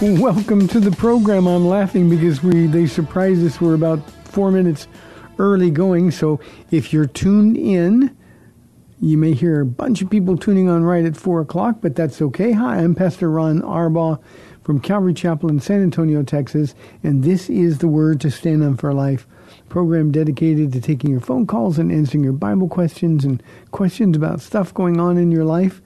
[0.00, 1.48] Welcome to the program.
[1.48, 3.60] I'm laughing because we they surprised us.
[3.60, 4.86] We're about four minutes
[5.40, 6.12] early going.
[6.12, 6.38] So
[6.70, 8.16] if you're tuned in,
[9.00, 12.22] you may hear a bunch of people tuning on right at four o'clock, but that's
[12.22, 12.52] okay.
[12.52, 14.22] Hi, I'm Pastor Ron Arbaugh
[14.62, 18.76] from Calvary Chapel in San Antonio, Texas, and this is the Word to Stand on
[18.76, 19.26] for Life
[19.68, 24.40] program dedicated to taking your phone calls and answering your Bible questions and questions about
[24.40, 25.82] stuff going on in your life.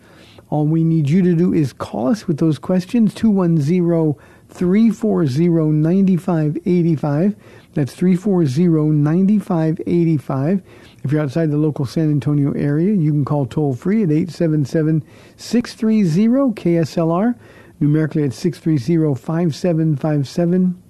[0.52, 4.14] All we need you to do is call us with those questions, 210
[4.50, 7.36] 340 9585.
[7.72, 10.62] That's 340 9585.
[11.04, 15.02] If you're outside the local San Antonio area, you can call toll free at 877
[15.38, 17.34] 630 KSLR,
[17.80, 20.82] numerically at 630 5757.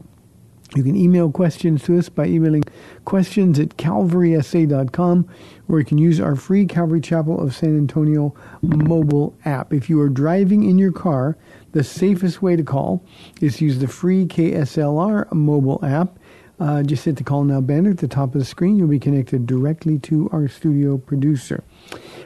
[0.74, 2.61] You can email questions to us by emailing
[3.04, 5.28] questions at calvarysa.com,
[5.68, 9.72] or you can use our free Calvary Chapel of San Antonio mobile app.
[9.72, 11.36] If you are driving in your car,
[11.72, 13.04] the safest way to call
[13.40, 16.18] is to use the free KSLR mobile app.
[16.60, 18.76] Uh, just hit the call now banner at the top of the screen.
[18.76, 21.64] You'll be connected directly to our studio producer.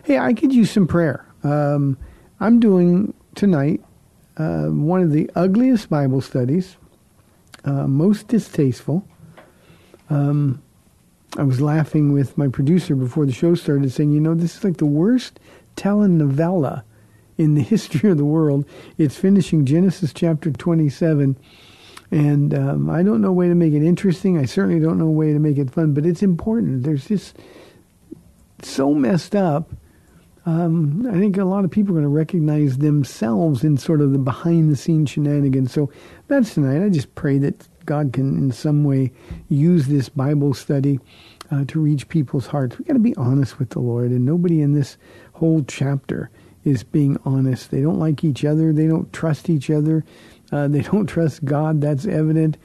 [0.05, 1.27] Hey, I could use some prayer.
[1.43, 1.97] Um,
[2.41, 3.83] I'm doing tonight
[4.37, 6.77] uh, one of the ugliest Bible studies
[7.67, 9.07] uh, most distasteful.
[10.09, 10.63] Um,
[11.39, 14.65] I was laughing with my producer before the show started, saying, "You know, this is
[14.65, 15.39] like the worst
[15.77, 16.83] telenovela
[17.37, 18.65] in the history of the world."
[18.99, 21.37] It's finishing Genesis chapter twenty-seven,
[22.11, 24.39] and um, I don't know a way to make it interesting.
[24.39, 26.83] I certainly don't know a way to make it fun, but it's important.
[26.83, 27.37] There's just
[28.63, 29.71] so messed up.
[30.47, 34.13] Um, I think a lot of people are going to recognize themselves in sort of
[34.13, 35.73] the behind-the-scenes shenanigans.
[35.73, 35.91] So
[36.29, 36.85] that's tonight.
[36.85, 39.13] I just pray that God can, in some way,
[39.49, 41.01] use this Bible study
[41.51, 42.79] uh, to reach people's hearts.
[42.79, 44.97] We've got to be honest with the Lord, and nobody in this
[45.35, 46.31] whole chapter
[46.65, 47.71] is being honest.
[47.71, 48.73] They don't like each other.
[48.73, 50.05] They don't trust each other.
[50.53, 51.81] Uh, they don't trust God.
[51.81, 52.59] That's evident.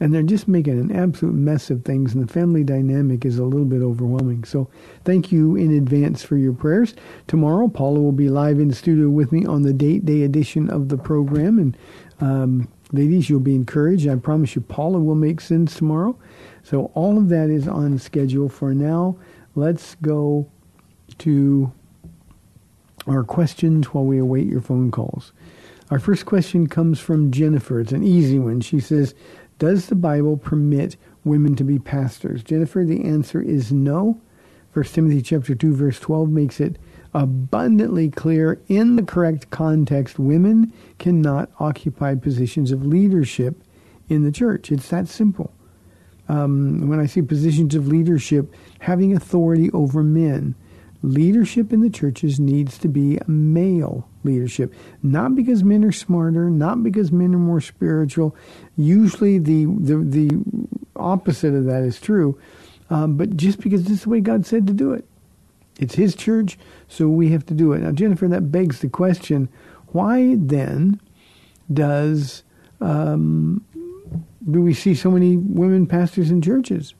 [0.00, 3.44] And they're just making an absolute mess of things, and the family dynamic is a
[3.44, 4.44] little bit overwhelming.
[4.44, 4.70] So
[5.04, 6.94] thank you in advance for your prayers.
[7.26, 10.88] Tomorrow, Paula will be live in studio with me on the date day edition of
[10.88, 11.58] the program.
[11.58, 11.76] And
[12.20, 14.08] um, ladies, you'll be encouraged.
[14.08, 16.18] I promise you, Paula will make sense tomorrow.
[16.62, 19.16] So all of that is on schedule for now.
[19.54, 20.48] Let's go
[21.18, 21.72] to
[23.06, 25.32] our questions while we await your phone calls.
[25.90, 27.80] Our first question comes from Jennifer.
[27.80, 28.60] It's an easy one.
[28.60, 29.14] She says,
[29.58, 32.42] Does the Bible permit women to be pastors?
[32.42, 34.20] Jennifer, the answer is no.
[34.74, 36.78] 1 Timothy chapter 2 verse 12 makes it
[37.14, 43.62] abundantly clear in the correct context women cannot occupy positions of leadership
[44.08, 44.70] in the church.
[44.70, 45.52] It's that simple.
[46.28, 50.54] Um, when I see positions of leadership, having authority over men,
[51.02, 54.74] leadership in the churches needs to be male leadership.
[55.02, 58.36] Not because men are smarter, not because men are more spiritual.
[58.76, 60.44] Usually the, the, the
[60.96, 62.38] opposite of that is true.
[62.90, 65.07] Um, but just because this is the way God said to do it.
[65.78, 66.58] It's His church,
[66.88, 67.80] so we have to do it.
[67.80, 69.48] Now, Jennifer, that begs the question,
[69.88, 71.00] why then
[71.72, 72.42] does
[72.80, 73.64] um,
[74.50, 76.94] do we see so many women pastors in churches?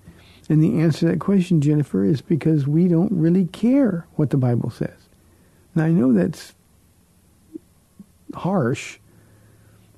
[0.48, 4.38] And the answer to that question, Jennifer, is because we don't really care what the
[4.38, 5.08] Bible says.
[5.74, 6.54] Now, I know that's
[8.34, 8.98] harsh,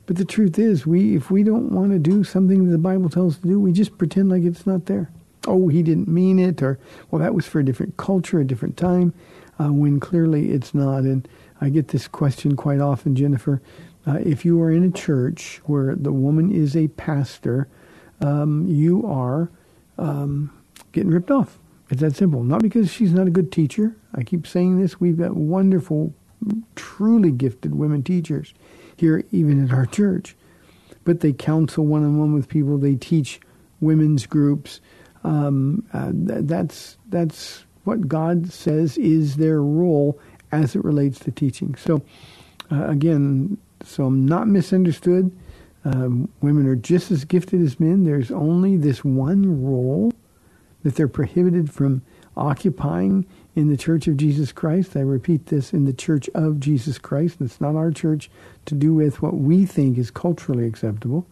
[0.07, 3.09] but the truth is, we if we don't want to do something that the Bible
[3.09, 5.11] tells us to do, we just pretend like it's not there.
[5.47, 6.79] Oh, he didn't mean it, or
[7.11, 9.15] well, that was for a different culture, a different time,
[9.59, 11.05] uh, when clearly it's not.
[11.05, 11.27] And
[11.61, 13.63] I get this question quite often, Jennifer.
[14.07, 17.69] Uh, if you are in a church where the woman is a pastor,
[18.21, 19.51] um, you are
[19.99, 20.51] um,
[20.93, 21.59] getting ripped off.
[21.91, 22.43] It's that simple.
[22.43, 23.97] Not because she's not a good teacher.
[24.15, 25.01] I keep saying this.
[25.01, 26.15] We've got wonderful,
[26.77, 28.55] truly gifted women teachers
[28.97, 30.37] here, even at our church.
[31.05, 32.79] But they counsel one on one with people.
[32.79, 33.41] They teach
[33.81, 34.81] women's groups.
[35.25, 40.19] Um, uh, th- that's that's what God says is their role
[40.53, 41.75] as it relates to teaching.
[41.77, 42.03] So,
[42.71, 45.31] uh, again, so I'm not misunderstood.
[45.85, 48.05] Um, women are just as gifted as men.
[48.05, 50.13] There's only this one role
[50.83, 52.03] that they're prohibited from
[52.37, 54.97] occupying in the Church of Jesus Christ.
[54.97, 57.39] I repeat this in the Church of Jesus Christ.
[57.41, 58.31] It's not our church
[58.67, 61.27] to do with what we think is culturally acceptable.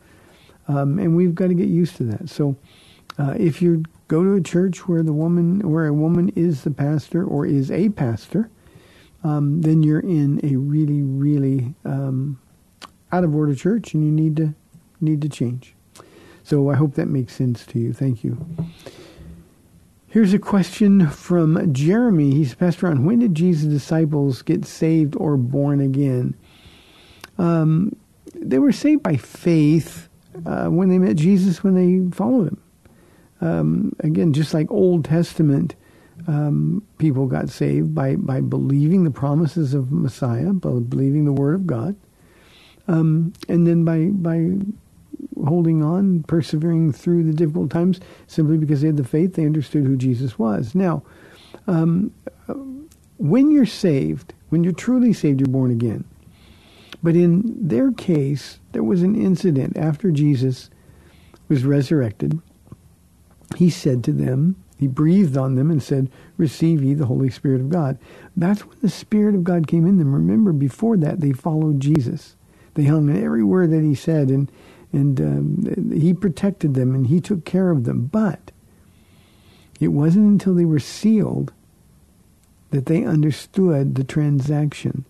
[0.66, 2.28] Um, and we've got to get used to that.
[2.28, 2.56] So
[3.18, 6.70] uh, if you go to a church where the woman, where a woman is the
[6.70, 8.48] pastor or is a pastor,
[9.24, 12.40] um, then you're in a really, really um,
[13.10, 14.54] out of order church, and you need to
[15.00, 15.74] need to change.
[16.44, 17.92] So I hope that makes sense to you.
[17.92, 18.46] Thank you.
[20.06, 22.30] Here's a question from Jeremy.
[22.30, 26.34] He's a Pastor Ron when did Jesus' disciples get saved or born again?
[27.36, 27.94] Um,
[28.34, 30.08] they were saved by faith
[30.46, 32.62] uh, when they met Jesus, when they followed him.
[33.40, 35.74] Um, again, just like Old Testament
[36.26, 41.54] um, people got saved by, by believing the promises of Messiah, by believing the Word
[41.54, 41.94] of God,
[42.88, 44.50] um, and then by by
[45.46, 49.84] holding on, persevering through the difficult times, simply because they had the faith, they understood
[49.84, 50.74] who Jesus was.
[50.74, 51.02] Now,
[51.66, 52.12] um,
[53.18, 56.04] when you're saved, when you're truly saved, you're born again.
[57.02, 60.70] But in their case, there was an incident after Jesus
[61.48, 62.40] was resurrected.
[63.56, 67.60] He said to them, he breathed on them and said, Receive ye the Holy Spirit
[67.60, 67.98] of God.
[68.36, 70.14] That's when the Spirit of God came in them.
[70.14, 72.36] Remember, before that, they followed Jesus.
[72.74, 74.50] They hung every word that he said, and,
[74.92, 78.06] and um, he protected them and he took care of them.
[78.06, 78.52] But
[79.80, 81.52] it wasn't until they were sealed
[82.70, 85.04] that they understood the transaction.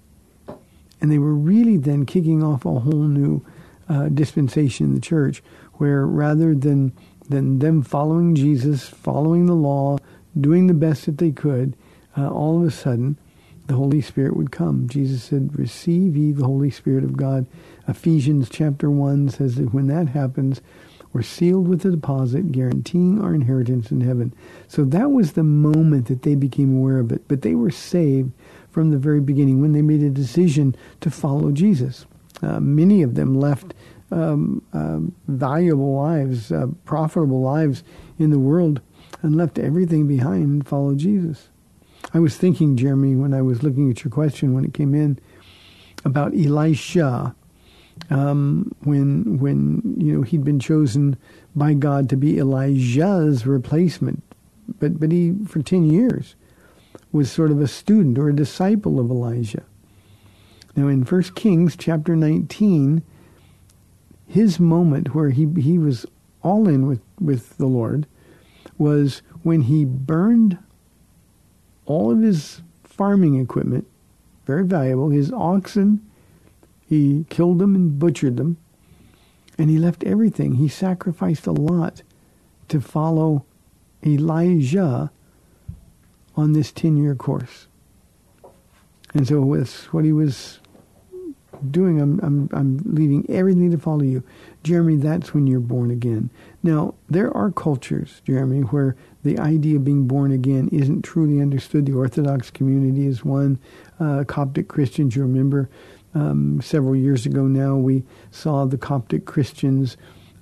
[1.01, 3.45] And they were really then kicking off a whole new
[3.89, 5.43] uh, dispensation in the church,
[5.75, 6.93] where rather than
[7.29, 9.99] than them following Jesus, following the law,
[10.39, 11.77] doing the best that they could,
[12.17, 13.17] uh, all of a sudden,
[13.67, 14.89] the Holy Spirit would come.
[14.89, 17.47] Jesus said, "Receive ye the Holy Spirit of God."
[17.87, 20.63] Ephesians chapter one says that when that happens,
[21.13, 24.33] we're sealed with a deposit guaranteeing our inheritance in heaven.
[24.69, 27.23] So that was the moment that they became aware of it.
[27.29, 28.33] But they were saved
[28.71, 32.07] from the very beginning when they made a decision to follow Jesus.
[32.43, 33.75] Uh, many of them left
[34.11, 37.83] um, um, valuable lives, uh, profitable lives
[38.19, 38.81] in the world,
[39.23, 41.49] and left everything behind and followed Jesus.
[42.15, 45.19] I was thinking, Jeremy, when I was looking at your question when it came in,
[46.05, 47.35] about Elisha,
[48.11, 51.17] um, when when you know he'd been chosen
[51.57, 54.23] by God to be Elijah's replacement,
[54.79, 56.37] but but he for ten years
[57.11, 59.65] was sort of a student or a disciple of Elijah.
[60.77, 63.03] Now in First Kings chapter nineteen,
[64.29, 66.07] his moment where he he was
[66.43, 68.07] all in with, with the Lord
[68.77, 70.59] was when he burned
[71.87, 73.87] all of his farming equipment,
[74.47, 76.05] very valuable, his oxen,
[76.87, 78.59] he killed them and butchered them,
[79.57, 80.55] and he left everything.
[80.55, 82.03] He sacrificed a lot
[82.69, 83.45] to follow
[84.07, 85.11] Elijah
[86.37, 87.67] on this 10-year course.
[89.15, 90.58] And so with what he was
[91.71, 94.23] doing, I'm, I'm, I'm leaving everything to follow you.
[94.63, 96.31] Jeremy, that's when you're born again.
[96.63, 101.87] Now, there are cultures, Jeremy, where the idea of being born again isn't truly understood.
[101.87, 103.59] The Orthodox community is one.
[103.99, 105.69] Uh, Coptic Christians, you remember,
[106.15, 109.97] um, several years ago now, we saw the Coptic Christians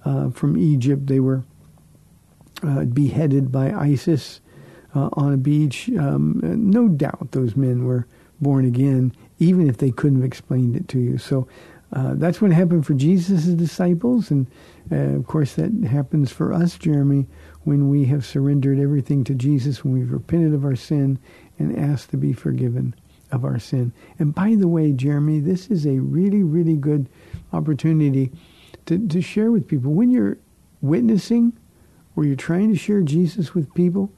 [0.05, 1.07] uh, from Egypt.
[1.07, 1.45] They were
[2.63, 4.41] uh, beheaded by ISIS
[4.95, 5.91] uh, on a beach.
[5.99, 8.07] Um, no doubt those men were
[8.41, 11.19] born again even if they couldn't have explained it to you.
[11.19, 11.47] So
[11.93, 14.47] uh, that's what happened for Jesus' disciples, and
[14.91, 17.27] uh, of course that happens for us, Jeremy,
[17.65, 21.19] when we have surrendered everything to Jesus, when we've repented of our sin
[21.59, 22.95] and asked to be forgiven
[23.33, 23.93] of our sin.
[24.19, 27.09] And by the way, Jeremy, this is a really, really good
[27.53, 28.31] opportunity
[28.87, 29.93] to, to share with people.
[29.93, 30.39] When you're
[30.81, 31.53] witnessing
[32.15, 34.13] or you're trying to share Jesus with people,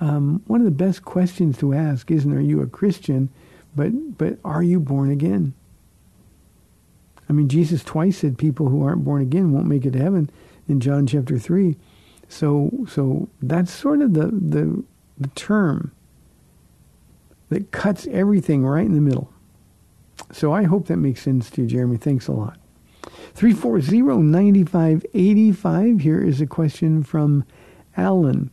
[0.00, 3.28] um, one of the best questions to ask isn't, are you a Christian?
[3.74, 5.54] But but are you born again?
[7.28, 10.30] I mean, Jesus twice said people who aren't born again won't make it to heaven
[10.68, 11.76] in John chapter three.
[12.28, 14.82] So so that's sort of the the,
[15.18, 15.92] the term
[17.48, 19.32] that cuts everything right in the middle.
[20.32, 21.96] So I hope that makes sense to you, Jeremy.
[21.96, 22.58] Thanks a lot.
[23.34, 26.00] 340-9585.
[26.00, 27.44] Here is a question from
[27.96, 28.50] Alan.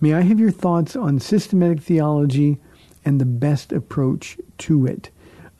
[0.00, 2.58] May I have your thoughts on systematic theology
[3.04, 5.10] and the best approach to it.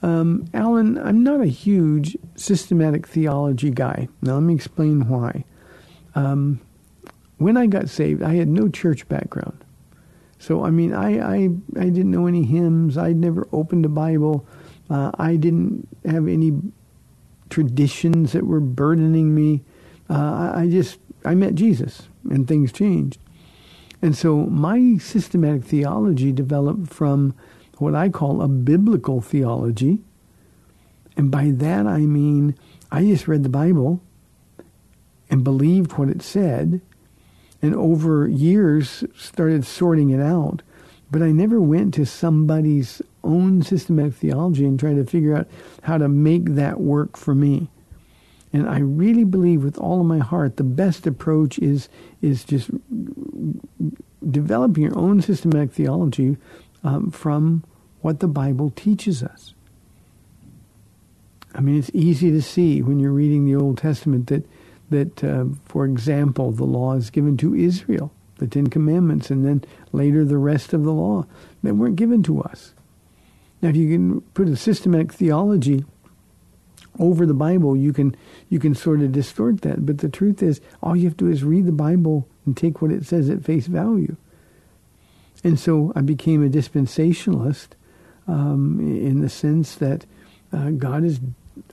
[0.02, 4.08] Um, Alan, I'm not a huge systematic theology guy.
[4.20, 5.44] Now, let me explain why.
[6.14, 6.60] Um,
[7.38, 9.64] when I got saved, I had no church background.
[10.38, 11.48] So, I mean, I, I,
[11.78, 12.98] I didn't know any hymns.
[12.98, 14.46] I'd never opened a Bible.
[14.90, 16.52] Uh, I didn't have any
[17.48, 19.62] traditions that were burdening me.
[20.10, 23.18] Uh, I just, I met Jesus and things changed.
[24.04, 27.34] And so my systematic theology developed from
[27.78, 29.98] what I call a biblical theology.
[31.16, 32.54] And by that I mean
[32.92, 34.02] I just read the Bible
[35.30, 36.82] and believed what it said
[37.62, 40.60] and over years started sorting it out.
[41.10, 45.48] But I never went to somebody's own systematic theology and tried to figure out
[45.80, 47.70] how to make that work for me.
[48.54, 51.88] And I really believe with all of my heart the best approach is
[52.22, 52.70] is just
[54.30, 56.36] developing your own systematic theology
[56.84, 57.64] um, from
[58.00, 59.54] what the Bible teaches us.
[61.52, 64.46] I mean, it's easy to see when you're reading the Old Testament that
[64.88, 69.64] that, uh, for example, the law is given to Israel, the Ten Commandments, and then
[69.90, 71.26] later the rest of the law
[71.64, 72.72] that weren't given to us.
[73.60, 75.84] Now, if you can put a systematic theology
[76.98, 78.14] over the Bible, you can
[78.48, 79.84] you can sort of distort that.
[79.84, 82.80] But the truth is, all you have to do is read the Bible and take
[82.80, 84.16] what it says at face value.
[85.42, 87.68] And so I became a dispensationalist
[88.26, 90.06] um, in the sense that
[90.52, 91.20] uh, God has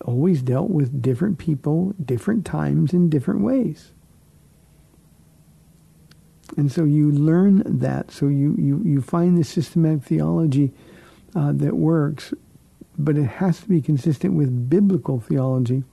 [0.04, 3.92] always dealt with different people, different times, in different ways.
[6.58, 8.12] And so you learn that.
[8.12, 10.72] So you, you, you find the systematic theology
[11.34, 12.34] uh, that works,
[13.04, 15.84] but it has to be consistent with biblical theology.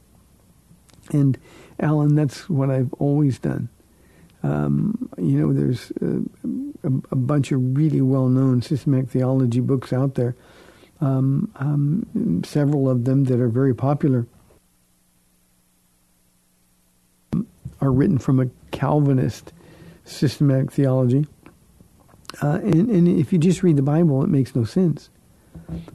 [1.12, 1.38] And
[1.80, 3.68] Alan, that's what I've always done.
[4.42, 10.36] Um, you know, there's a, a, bunch of really well-known systematic theology books out there
[11.00, 14.26] um, um, several of them that are very popular
[17.80, 19.52] are written from a Calvinist
[20.04, 21.26] systematic theology.
[22.42, 25.10] Uh, and, and if you just read the Bible, it makes no sense.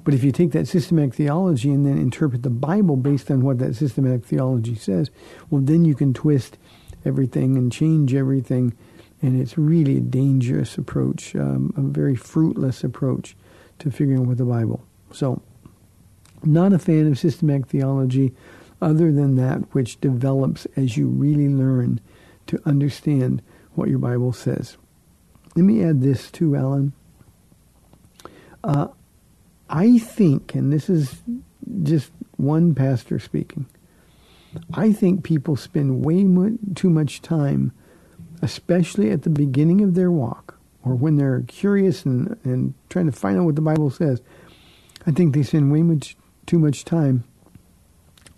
[0.03, 3.59] But if you take that systematic theology and then interpret the Bible based on what
[3.59, 5.09] that systematic theology says,
[5.49, 6.57] well, then you can twist
[7.05, 8.75] everything and change everything.
[9.21, 13.35] And it's really a dangerous approach, um, a very fruitless approach
[13.79, 15.41] to figuring out what the Bible so,
[16.43, 18.33] not a fan of systematic theology
[18.81, 22.01] other than that which develops as you really learn
[22.47, 23.41] to understand
[23.75, 24.77] what your Bible says.
[25.55, 26.93] Let me add this too, Alan.
[28.63, 28.87] Uh,
[29.69, 31.21] I think, and this is
[31.83, 33.65] just one pastor speaking,
[34.73, 36.25] I think people spend way
[36.75, 37.71] too much time,
[38.41, 43.11] especially at the beginning of their walk, or when they're curious and, and trying to
[43.11, 44.21] find out what the Bible says,
[45.07, 46.15] I think they spend way much
[46.45, 47.23] too much time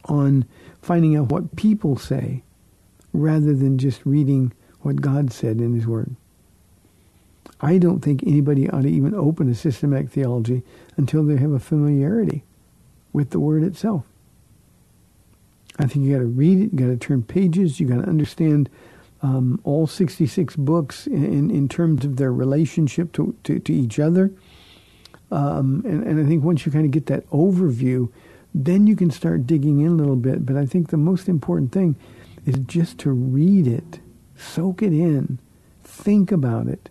[0.06, 0.46] on
[0.82, 2.44] finding out what people say
[3.14, 6.16] rather than just reading what God said in His Word.
[7.62, 10.64] I don't think anybody ought to even open a systematic theology
[10.98, 12.44] until they have a familiarity
[13.14, 14.06] with the Word itself.
[15.78, 18.10] I think you got to read it, you got to turn pages, you got to
[18.10, 18.70] understand
[19.22, 24.32] um, all 66 books in, in terms of their relationship to, to, to each other
[25.32, 28.12] um, and, and I think once you kind of get that overview,
[28.54, 30.46] then you can start digging in a little bit.
[30.46, 31.96] But I think the most important thing
[32.46, 34.00] is just to read it,
[34.38, 35.40] soak it in,
[35.84, 36.90] think about it,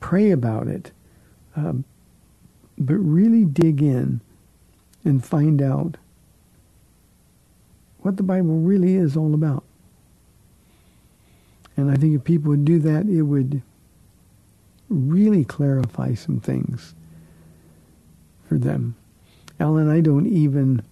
[0.00, 0.92] pray about it,
[1.56, 1.84] um,
[2.78, 4.20] but really dig in
[5.04, 5.96] and find out
[8.00, 9.64] what the Bible really is all about.
[11.76, 13.62] And I think if people would do that, it would
[14.88, 16.94] really clarify some things
[18.48, 18.96] for them.
[19.58, 20.82] Alan, I don't even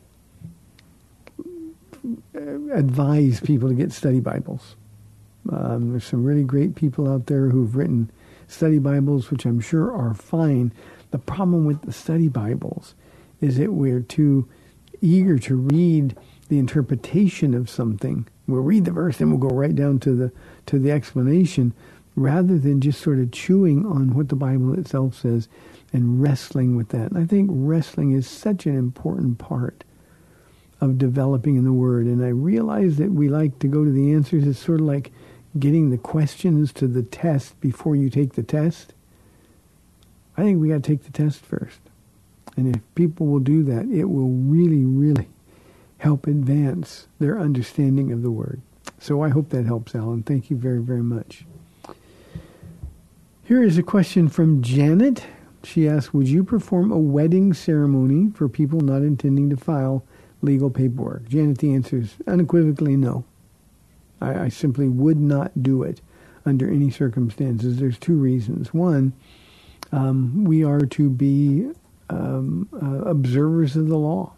[2.72, 4.76] advise people to get study Bibles.
[5.50, 8.10] Um, there's some really great people out there who've written
[8.48, 10.72] study Bibles, which I'm sure are fine.
[11.12, 12.94] The problem with the study Bibles
[13.40, 14.48] is that we're too
[15.00, 16.16] eager to read
[16.48, 18.26] the interpretation of something.
[18.46, 20.32] We'll read the verse and we'll go right down to the
[20.66, 21.72] to the explanation
[22.16, 25.48] rather than just sort of chewing on what the Bible itself says
[25.92, 27.12] and wrestling with that.
[27.12, 29.84] And I think wrestling is such an important part
[30.80, 32.06] of developing in the Word.
[32.06, 34.46] And I realize that we like to go to the answers.
[34.46, 35.12] It's sort of like
[35.58, 38.94] getting the questions to the test before you take the test.
[40.36, 41.80] I think we got to take the test first.
[42.56, 45.28] And if people will do that, it will really, really
[45.98, 48.60] help advance their understanding of the Word.
[48.98, 50.22] So I hope that helps, Alan.
[50.22, 51.44] Thank you very, very much.
[53.44, 55.24] Here is a question from Janet.
[55.64, 60.04] She asks, would you perform a wedding ceremony for people not intending to file
[60.42, 61.28] legal paperwork?
[61.28, 63.24] Janet, the answer is unequivocally no.
[64.20, 66.00] I, I simply would not do it
[66.46, 67.78] under any circumstances.
[67.78, 68.72] There's two reasons.
[68.72, 69.12] One,
[69.92, 71.70] um, we are to be
[72.10, 74.32] um, uh, observers of the law.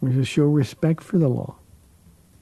[0.00, 1.56] We're to show respect for the law.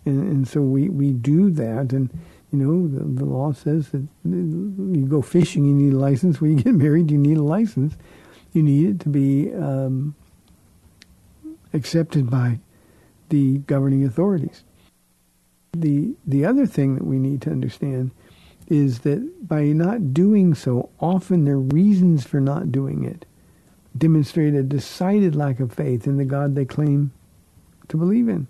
[0.05, 1.93] And, and so we, we do that.
[1.93, 2.11] And,
[2.53, 6.41] you know, the, the law says that you go fishing, you need a license.
[6.41, 7.97] When you get married, you need a license.
[8.53, 10.15] You need it to be um,
[11.73, 12.61] accepted by
[13.29, 14.65] the governing authorities.
[15.81, 18.11] The, the other thing that we need to understand
[18.69, 23.25] is that by not doing so, often their reasons for not doing it
[23.97, 27.13] demonstrate a decided lack of faith in the God they claim
[27.89, 28.47] to believe in.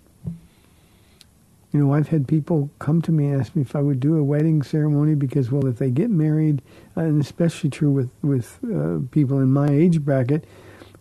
[1.73, 4.17] You know, I've had people come to me and ask me if I would do
[4.17, 6.61] a wedding ceremony because, well, if they get married,
[6.95, 10.45] and especially true with with uh, people in my age bracket,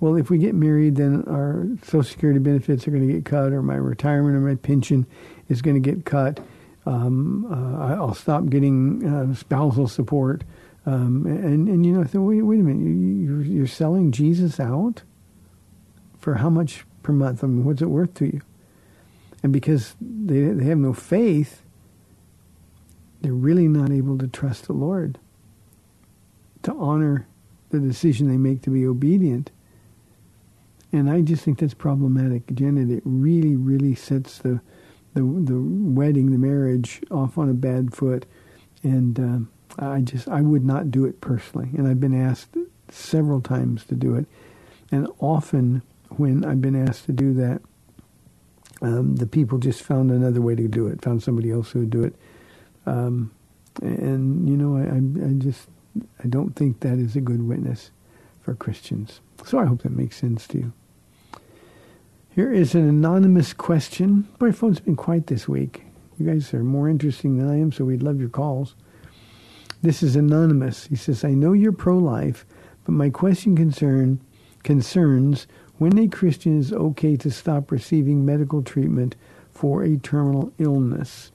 [0.01, 3.53] well, if we get married, then our Social Security benefits are going to get cut,
[3.53, 5.07] or my retirement or my pension
[5.49, 6.41] is going to get cut.
[6.85, 10.45] Um, uh, I'll stop getting uh, spousal support.
[10.85, 14.13] Um, and, and, you know, I thought, wait, wait a minute, you, are you're selling
[14.13, 15.03] Jesus out
[16.21, 17.43] for how much per month?
[17.43, 18.41] I mean, what's it worth to you?
[19.43, 21.63] And because they, they have no faith,
[23.21, 25.19] they're really not able to trust the Lord,
[26.63, 27.27] to honor
[27.71, 29.51] the decision they make to be obedient.
[30.93, 32.91] And I just think that's problematic, Janet.
[32.91, 34.61] It really, really sets the
[35.15, 38.27] the the wedding, the marriage, off on a bad foot.
[38.83, 39.19] And
[39.79, 41.71] uh, I just I would not do it personally.
[41.77, 42.57] And I've been asked
[42.89, 44.27] several times to do it,
[44.93, 47.61] and often when I've been asked to do that,
[48.81, 51.91] um, the people just found another way to do it, found somebody else who would
[51.91, 52.15] do it.
[52.87, 53.33] Um,
[53.83, 55.69] and you know, I, I just
[56.23, 57.91] I don't think that is a good witness
[58.41, 59.21] for Christians.
[59.45, 60.73] So I hope that makes sense to you.
[62.35, 64.29] Here is an anonymous question.
[64.41, 65.85] My phone's been quiet this week.
[66.19, 68.75] You guys are more interesting than I am, so we'd love your calls.
[69.83, 70.87] This is anonymous.
[70.87, 72.45] He says, I know you're pro-life,
[72.85, 74.21] but my question concern
[74.63, 75.47] concerns
[75.79, 79.17] when a Christian is okay to stop receiving medical treatment
[79.51, 81.31] for a terminal illness.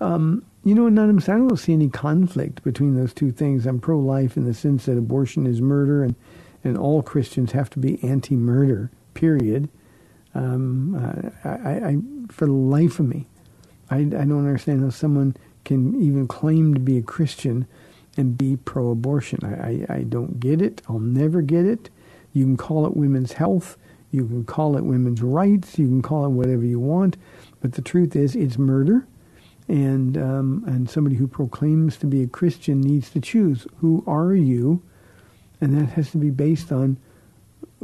[0.00, 3.66] Um, you know, Anonymous, I don't see any conflict between those two things.
[3.66, 6.14] I'm pro-life in the sense that abortion is murder and
[6.64, 8.90] and all Christians have to be anti-murder.
[9.14, 9.68] Period.
[10.34, 10.94] Um,
[11.44, 11.96] I, I, I,
[12.30, 13.26] for the life of me,
[13.90, 17.66] I, I don't understand how someone can even claim to be a Christian
[18.16, 19.40] and be pro-abortion.
[19.44, 20.82] I, I, I don't get it.
[20.88, 21.90] I'll never get it.
[22.32, 23.76] You can call it women's health.
[24.10, 25.78] You can call it women's rights.
[25.78, 27.16] You can call it whatever you want.
[27.60, 29.06] But the truth is, it's murder.
[29.68, 34.34] And um, and somebody who proclaims to be a Christian needs to choose who are
[34.34, 34.82] you
[35.60, 36.98] and that has to be based on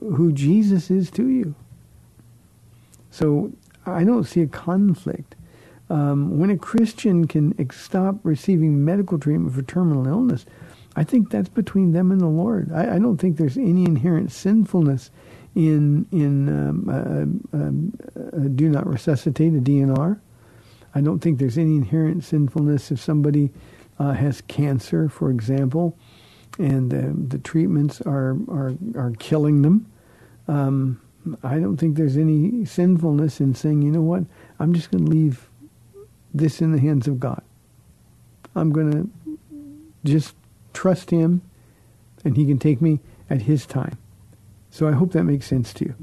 [0.00, 1.54] who Jesus is to you.
[3.10, 3.52] So
[3.84, 5.34] I don't see a conflict.
[5.90, 10.46] Um, when a Christian can stop receiving medical treatment for terminal illness,
[10.96, 12.72] I think that's between them and the Lord.
[12.72, 15.10] I, I don't think there's any inherent sinfulness
[15.54, 20.18] in in um, uh, um, uh, do not resuscitate a DNR.
[20.94, 23.50] I don't think there's any inherent sinfulness if somebody
[23.98, 25.96] uh, has cancer, for example,
[26.58, 29.90] and the, the treatments are, are, are killing them.
[30.48, 31.00] Um,
[31.42, 34.24] I don't think there's any sinfulness in saying, you know what,
[34.58, 35.48] I'm just going to leave
[36.34, 37.42] this in the hands of God.
[38.54, 39.38] I'm going to
[40.04, 40.34] just
[40.72, 41.42] trust Him,
[42.24, 43.96] and He can take me at His time.
[44.70, 45.94] So I hope that makes sense to you.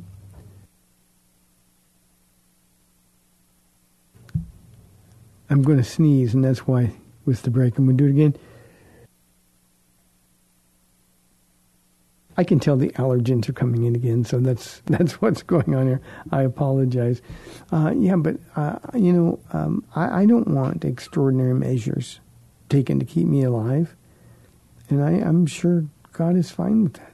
[5.49, 6.93] I'm going to sneeze, and that's why
[7.25, 7.77] with the break.
[7.77, 8.35] I'm going to do it again.
[12.39, 15.87] I can tell the allergens are coming in again, so that's that's what's going on
[15.87, 16.01] here.
[16.31, 17.21] I apologize.
[17.69, 22.21] Uh, yeah, but uh, you know, um, I, I, don't want extraordinary measures
[22.69, 23.93] taken to keep me alive,
[24.89, 27.11] and I, am sure God is fine with that.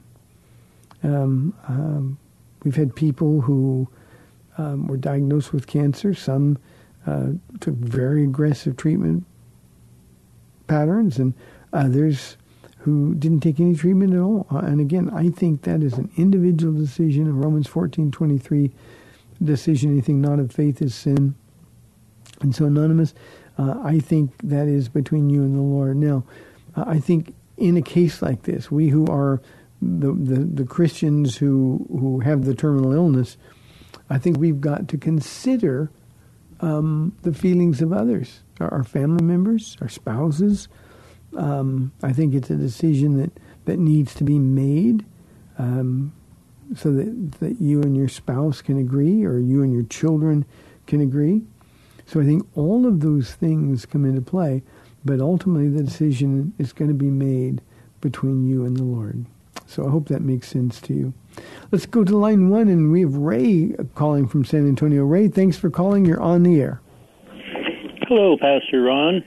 [1.02, 2.18] Um, um,
[2.62, 3.88] we've had people who
[4.58, 6.14] um, were diagnosed with cancer.
[6.14, 6.56] Some
[7.04, 9.24] uh, took very aggressive treatment
[10.68, 11.34] patterns, and
[11.72, 12.36] others
[12.86, 14.46] who didn't take any treatment at all.
[14.48, 17.26] Uh, and again, I think that is an individual decision.
[17.26, 18.70] In Romans fourteen twenty three,
[19.42, 21.34] decision anything not of faith is sin.
[22.42, 23.12] And so, anonymous,
[23.58, 25.96] uh, I think that is between you and the Lord.
[25.96, 26.22] Now,
[26.76, 29.42] uh, I think in a case like this, we who are
[29.82, 33.36] the, the, the Christians who who have the terminal illness,
[34.08, 35.90] I think we've got to consider
[36.60, 40.68] um, the feelings of others, our, our family members, our spouses.
[41.36, 43.30] Um, I think it's a decision that,
[43.64, 45.04] that needs to be made
[45.58, 46.12] um,
[46.74, 50.44] so that, that you and your spouse can agree or you and your children
[50.86, 51.42] can agree.
[52.06, 54.62] So I think all of those things come into play.
[55.06, 57.62] but ultimately the decision is going to be made
[58.00, 59.24] between you and the Lord.
[59.66, 61.14] So I hope that makes sense to you.
[61.70, 65.04] Let's go to line one, and we have Ray calling from San Antonio.
[65.04, 66.04] Ray, thanks for calling.
[66.04, 66.80] You're on the air.
[68.08, 69.24] Hello, Pastor Ron.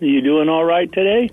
[0.00, 1.30] Are you doing all right today?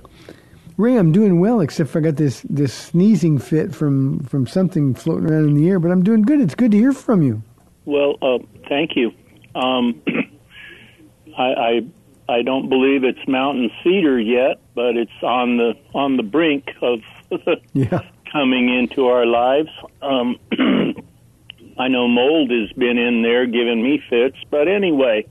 [0.78, 5.30] Ray, I'm doing well, except I got this, this sneezing fit from, from something floating
[5.30, 6.40] around in the air, but I'm doing good.
[6.42, 7.42] It's good to hear from you.
[7.86, 9.12] Well, uh, thank you.
[9.56, 10.02] Um,
[11.38, 11.82] I, I
[12.30, 17.00] I don't believe it's mountain cedar yet, but it's on the on the brink of
[17.74, 18.02] Yeah.
[18.32, 19.70] coming into our lives.
[20.02, 20.38] Um,
[21.80, 25.26] I know mold has been in there giving me fits, but anyway,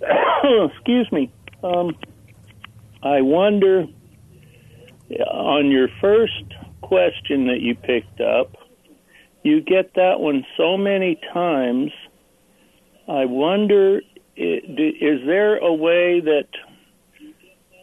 [0.66, 1.30] excuse me.
[1.62, 1.94] Um,
[3.02, 3.86] I wonder
[5.20, 6.44] on your first
[6.80, 8.56] question that you picked up,
[9.42, 11.90] you get that one so many times.
[13.08, 14.00] I wonder,
[14.36, 16.48] is there a way that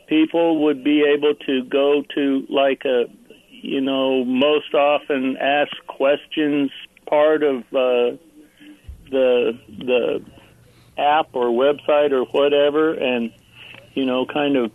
[0.08, 3.06] people would be able to go to like a,
[3.50, 6.72] you know, most often asked questions
[7.08, 8.16] part of uh,
[9.12, 10.24] the the
[10.98, 13.32] app or website or whatever, and
[13.94, 14.72] you know, kind of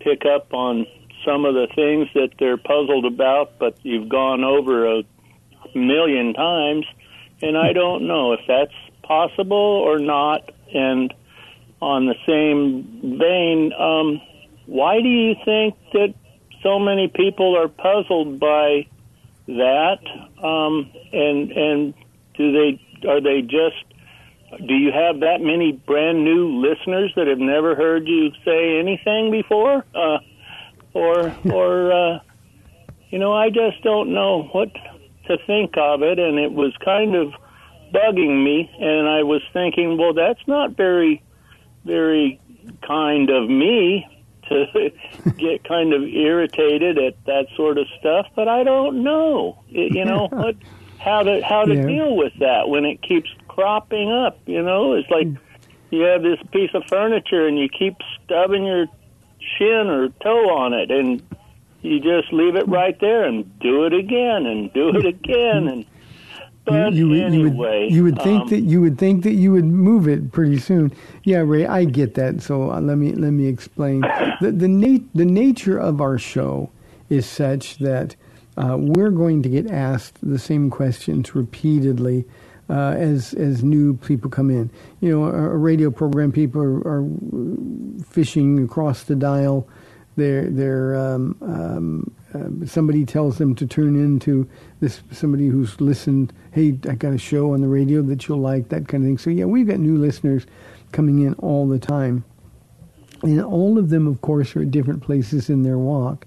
[0.00, 0.86] pick up on
[1.24, 5.02] some of the things that they're puzzled about, but you've gone over a
[5.74, 6.86] million times,
[7.42, 10.50] and I don't know if that's possible or not.
[10.74, 11.12] And
[11.82, 14.20] on the same vein, um,
[14.66, 16.14] why do you think that
[16.62, 18.86] so many people are puzzled by
[19.48, 20.00] that?
[20.42, 21.94] Um, and and
[22.34, 23.84] do they are they just
[24.58, 29.30] do you have that many brand new listeners that have never heard you say anything
[29.30, 29.84] before?
[29.94, 30.18] Uh,
[30.92, 32.18] or or uh,
[33.10, 34.68] you know, I just don't know what
[35.26, 37.32] to think of it, and it was kind of
[37.94, 38.70] bugging me.
[38.78, 41.22] And I was thinking, well, that's not very
[41.84, 42.40] very
[42.86, 44.06] kind of me
[44.48, 44.66] to
[45.38, 50.28] get kind of irritated at that sort of stuff, but I don't know, you know,
[50.32, 50.56] what
[50.98, 51.86] how to how to Yeah.
[51.86, 53.30] deal with that when it keeps
[53.60, 54.38] cropping up.
[54.46, 55.28] You know, it's like
[55.90, 58.86] you have this piece of furniture and you keep stubbing your
[59.58, 61.22] shin or toe on it, and
[61.82, 65.86] you just leave it right there and do it again and do it again and.
[66.62, 69.32] But you, would, anyway, you would, you would think um, that you would think that
[69.32, 70.92] you would move it pretty soon.
[71.24, 72.42] Yeah, Ray, I get that.
[72.42, 74.02] So uh, let me let me explain.
[74.42, 76.70] The the, nat- the nature of our show
[77.08, 78.14] is such that
[78.58, 82.26] uh, we're going to get asked the same questions repeatedly
[82.70, 84.70] uh, as as new people come in.
[85.00, 87.06] You know, a, a radio program people are, are
[88.06, 89.68] fishing across the dial.
[90.16, 94.48] They're they're um, um, um, somebody tells them to tune into
[94.80, 96.32] this somebody who's listened.
[96.52, 99.18] Hey, I got a show on the radio that you'll like, that kind of thing.
[99.18, 100.46] So yeah, we've got new listeners
[100.92, 102.24] coming in all the time,
[103.22, 106.26] and all of them, of course, are at different places in their walk.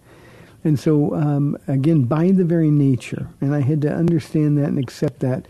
[0.65, 4.79] And so, um, again, by the very nature, and I had to understand that and
[4.79, 5.45] accept that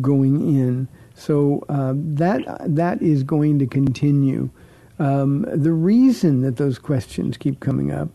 [0.00, 0.88] going in.
[1.14, 4.50] So uh, that that is going to continue.
[4.98, 8.08] Um, the reason that those questions keep coming up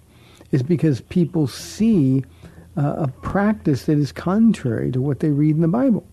[0.52, 2.24] is because people see
[2.78, 6.06] uh, a practice that is contrary to what they read in the Bible.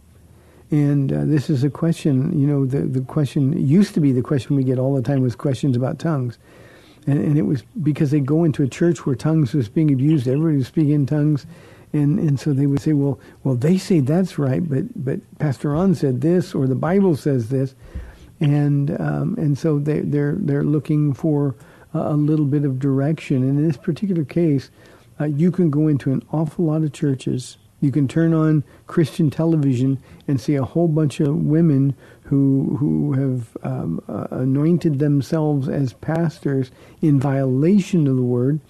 [0.70, 4.22] And uh, this is a question, you know, the, the question used to be the
[4.22, 6.38] question we get all the time was questions about tongues.
[7.06, 10.28] And, and it was because they go into a church where tongues was being abused,
[10.28, 11.46] everybody was speaking in tongues.
[11.92, 15.70] And, and so they would say, well, well, they say that's right, but, but Pastor
[15.70, 17.74] Ron said this, or the Bible says this.
[18.40, 21.54] And, um, and so they, they're, they're looking for
[21.94, 23.38] a, a little bit of direction.
[23.38, 24.70] And in this particular case,
[25.20, 27.56] uh, you can go into an awful lot of churches.
[27.80, 33.12] You can turn on Christian television and see a whole bunch of women who who
[33.12, 36.70] have um, uh, anointed themselves as pastors
[37.00, 38.60] in violation of the word.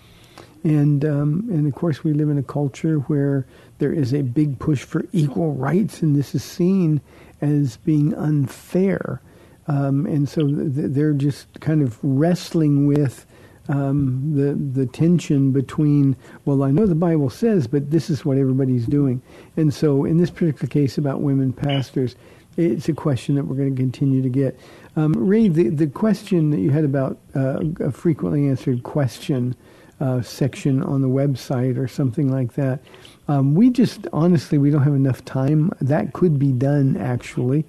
[0.69, 3.47] And um, and of course, we live in a culture where
[3.79, 7.01] there is a big push for equal rights, and this is seen
[7.41, 9.23] as being unfair.
[9.67, 13.25] Um, and so th- they're just kind of wrestling with
[13.69, 18.37] um, the the tension between well, I know the Bible says, but this is what
[18.37, 19.23] everybody's doing.
[19.57, 22.15] And so, in this particular case about women pastors,
[22.59, 24.59] it's a question that we're going to continue to get.
[24.97, 29.57] Um, Ray, the the question that you had about uh, a frequently answered question
[30.01, 32.81] uh, section on the website or something like that.
[33.27, 35.71] Um, we just honestly we don't have enough time.
[35.81, 37.65] That could be done actually,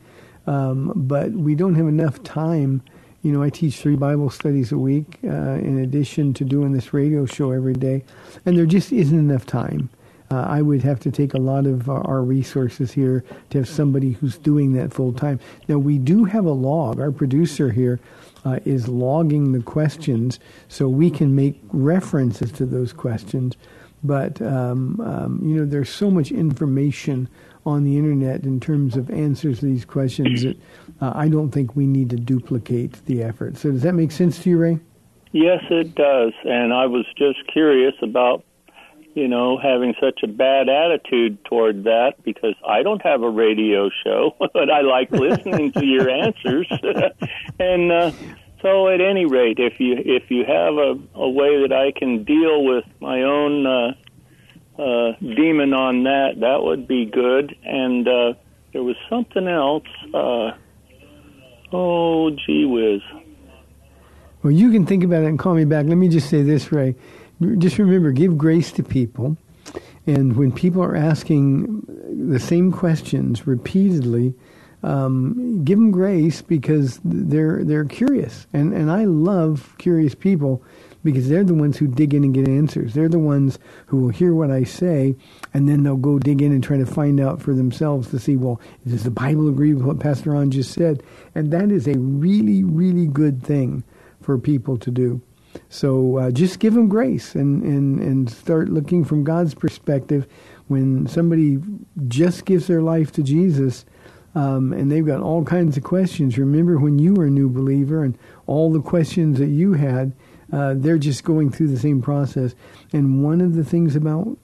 [0.47, 2.81] um, but we don't have enough time.
[3.21, 6.93] You know, I teach three Bible studies a week uh, in addition to doing this
[6.93, 8.05] radio show every day,
[8.45, 9.89] and there just isn't enough time.
[10.31, 13.67] Uh, I would have to take a lot of our, our resources here to have
[13.67, 15.39] somebody who's doing that full time.
[15.67, 16.99] Now we do have a log.
[16.99, 17.99] Our producer here
[18.45, 23.55] uh, is logging the questions so we can make references to those questions.
[24.03, 27.29] But um, um, you know, there's so much information
[27.65, 30.57] on the internet in terms of answers to these questions that
[31.01, 33.57] uh, I don't think we need to duplicate the effort.
[33.57, 34.79] So does that make sense to you, Ray?
[35.31, 36.33] Yes, it does.
[36.45, 38.43] And I was just curious about,
[39.13, 43.89] you know, having such a bad attitude toward that because I don't have a radio
[44.03, 46.67] show, but I like listening to your answers.
[47.59, 48.11] and uh,
[48.61, 52.23] so, at any rate, if you if you have a, a way that I can
[52.23, 53.93] deal with my own uh,
[54.77, 57.55] uh, demon on that, that would be good.
[57.63, 58.33] And uh,
[58.73, 59.87] there was something else.
[60.13, 60.51] Uh,
[61.71, 63.01] oh, gee whiz.
[64.43, 65.85] Well, you can think about it and call me back.
[65.85, 66.95] Let me just say this, Ray.
[67.57, 69.37] Just remember, give grace to people.
[70.07, 71.83] And when people are asking
[72.29, 74.33] the same questions repeatedly,
[74.81, 78.47] um, give them grace because they're they're curious.
[78.53, 80.63] And and I love curious people
[81.03, 82.93] because they're the ones who dig in and get answers.
[82.93, 85.15] They're the ones who will hear what I say
[85.53, 88.35] and then they'll go dig in and try to find out for themselves to see,
[88.35, 91.01] well, does the Bible agree with what Pastor Ron just said?
[91.35, 93.83] And that is a really, really good thing
[94.21, 95.21] for people to do.
[95.67, 100.25] So uh, just give them grace and, and, and start looking from God's perspective.
[100.67, 101.59] When somebody
[102.07, 103.85] just gives their life to Jesus
[104.35, 108.03] um, and they've got all kinds of questions, remember when you were a new believer
[108.03, 108.17] and
[108.47, 110.13] all the questions that you had,
[110.51, 112.55] uh, they're just going through the same process.
[112.93, 114.37] And one of the things about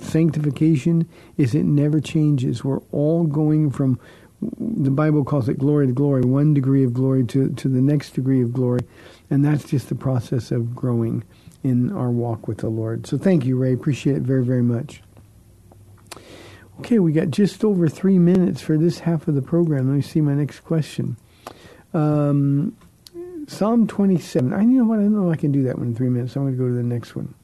[0.00, 2.64] sanctification is it never changes.
[2.64, 3.98] We're all going from
[4.40, 8.10] the Bible calls it glory to glory, one degree of glory to, to the next
[8.10, 8.80] degree of glory.
[9.30, 11.24] And that's just the process of growing
[11.62, 13.06] in our walk with the Lord.
[13.06, 13.72] So thank you, Ray.
[13.72, 15.02] Appreciate it very, very much.
[16.80, 19.88] Okay, we got just over three minutes for this half of the program.
[19.88, 21.16] Let me see my next question.
[21.92, 22.76] Um,
[23.48, 24.52] Psalm 27.
[24.52, 25.00] I you know what?
[25.00, 26.36] I don't know I can do that one in three minutes.
[26.36, 27.34] I'm going to go to the next one.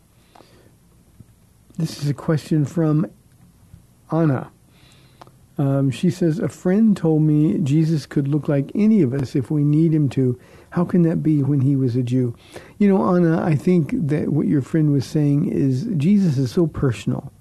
[1.76, 3.10] This is a question from
[4.12, 4.50] Anna.
[5.56, 9.50] Um, she says, A friend told me Jesus could look like any of us if
[9.50, 10.38] we need him to.
[10.74, 12.34] How can that be when he was a Jew?
[12.78, 16.66] You know, Anna, I think that what your friend was saying is Jesus is so
[16.66, 17.32] personal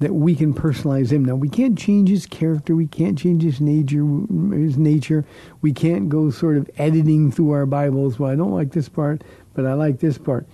[0.00, 1.24] that we can personalize him.
[1.24, 2.74] Now, we can't change his character.
[2.74, 4.04] We can't change his nature.
[4.52, 5.24] His nature.
[5.60, 8.18] We can't go sort of editing through our Bibles.
[8.18, 9.22] Well, I don't like this part,
[9.54, 10.48] but I like this part.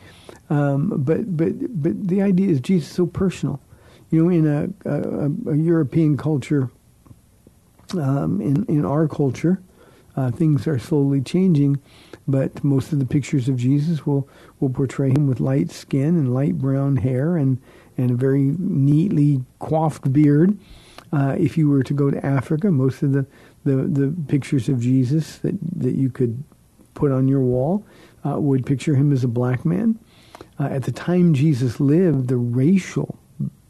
[0.51, 3.63] Um, but but but the idea is Jesus is so personal
[4.11, 6.71] you know, in a, a, a European culture,
[7.95, 9.63] um, in in our culture,
[10.19, 11.81] uh, things are slowly changing,
[12.27, 14.29] but most of the pictures of Jesus will
[14.59, 17.61] will portray him with light skin and light brown hair and
[17.97, 20.59] and a very neatly coiffed beard.
[21.13, 23.25] Uh, if you were to go to Africa, most of the,
[23.65, 26.43] the, the pictures of Jesus that, that you could
[26.95, 27.87] put on your wall
[28.27, 29.99] uh, would picture him as a black man.
[30.61, 33.19] Uh, at the time Jesus lived, the racial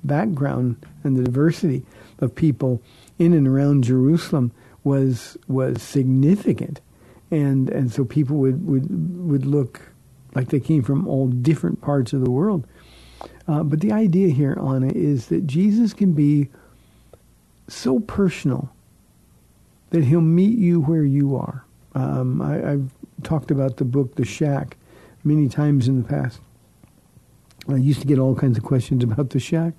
[0.03, 1.85] background and the diversity
[2.19, 2.83] of people
[3.19, 4.51] in and around Jerusalem
[4.89, 6.81] was was significant,
[7.31, 8.87] and and so people would would
[9.29, 9.93] would look
[10.35, 12.67] like they came from all different parts of the world.
[13.47, 16.49] Uh, but the idea here, Anna, is that Jesus can be
[17.69, 18.71] so personal
[19.91, 21.65] that he'll meet you where you are.
[21.95, 22.91] Um, I, I've
[23.23, 24.77] talked about the book The Shack
[25.25, 26.41] many times in the past.
[27.69, 29.75] I used to get all kinds of questions about The Shack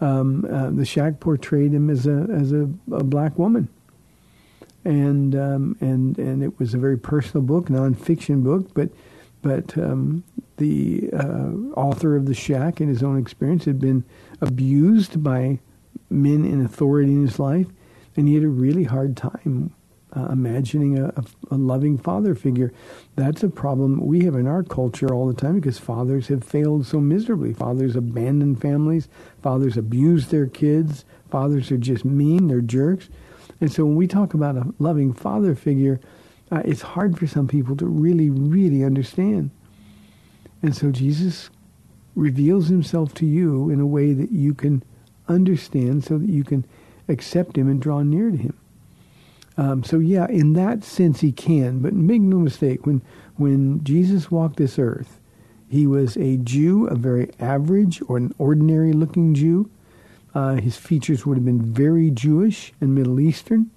[0.00, 3.68] um, uh, the shack portrayed him as a as a, a black woman,
[4.84, 8.90] and um, and and it was a very personal book, nonfiction book, but
[9.42, 10.24] but um,
[10.56, 14.04] the uh, author of the shack, in his own experience, had been
[14.40, 15.58] abused by
[16.10, 17.66] men in authority in his life,
[18.16, 19.74] and he had a really hard time
[20.14, 22.72] uh, imagining a, a, a, loving father figure.
[23.16, 26.86] That's a problem we have in our culture all the time because fathers have failed
[26.86, 27.54] so miserably.
[27.54, 29.08] Fathers abandon families.
[29.42, 31.04] Fathers abuse their kids.
[31.30, 32.48] Fathers are just mean.
[32.48, 33.08] They're jerks.
[33.60, 36.00] And so when we talk about a loving father figure,
[36.50, 39.50] uh, it's hard for some people to really, really understand.
[40.62, 41.50] And so Jesus
[42.16, 44.82] reveals himself to you in a way that you can
[45.28, 46.64] understand so that you can
[47.08, 48.56] accept him and draw near to him.
[49.56, 51.80] Um, so yeah, in that sense he can.
[51.80, 53.02] But make no mistake, when
[53.36, 55.18] when Jesus walked this earth,
[55.68, 59.70] he was a Jew, a very average or an ordinary looking Jew.
[60.34, 63.70] Uh, his features would have been very Jewish and Middle Eastern.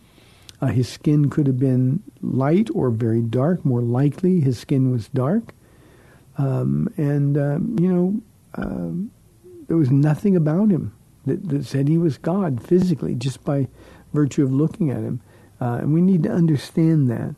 [0.61, 3.65] Uh, his skin could have been light or very dark.
[3.65, 5.53] More likely, his skin was dark.
[6.37, 8.21] Um, and um, you know,
[8.55, 9.11] um,
[9.67, 10.93] there was nothing about him
[11.25, 13.67] that, that said he was God physically, just by
[14.13, 15.21] virtue of looking at him.
[15.59, 17.35] Uh, and we need to understand that.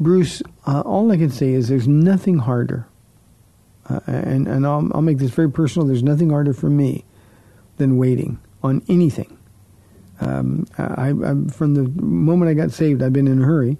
[0.00, 2.86] Bruce, uh, all I can say is there's nothing harder
[3.88, 5.86] uh, and and I'll, I'll make this very personal.
[5.86, 7.04] There's nothing harder for me
[7.76, 9.38] than waiting on anything.
[10.20, 13.76] Um, I, I, from the moment I got saved, I've been in a hurry.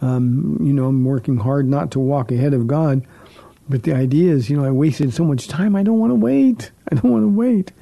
[0.00, 3.06] Um, you know, I'm working hard not to walk ahead of God.
[3.70, 5.76] But the idea is, you know, I wasted so much time.
[5.76, 6.72] I don't want to wait.
[6.92, 7.72] I don't want to wait.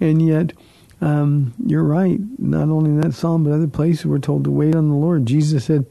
[0.00, 0.52] And yet,
[1.00, 2.18] um, you're right.
[2.38, 5.26] Not only in that psalm, but other places, we're told to wait on the Lord.
[5.26, 5.86] Jesus said,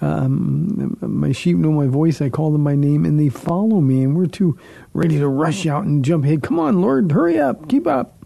[0.00, 2.20] um, my sheep know my voice.
[2.20, 4.02] I call them by name, and they follow me.
[4.02, 4.58] And we're too
[4.92, 6.42] ready to rush out and jump ahead.
[6.42, 8.22] Come on, Lord, hurry up, keep up.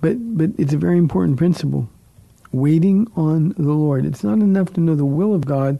[0.00, 1.88] But but it's a very important principle.
[2.52, 4.06] Waiting on the Lord.
[4.06, 5.78] It's not enough to know the will of God,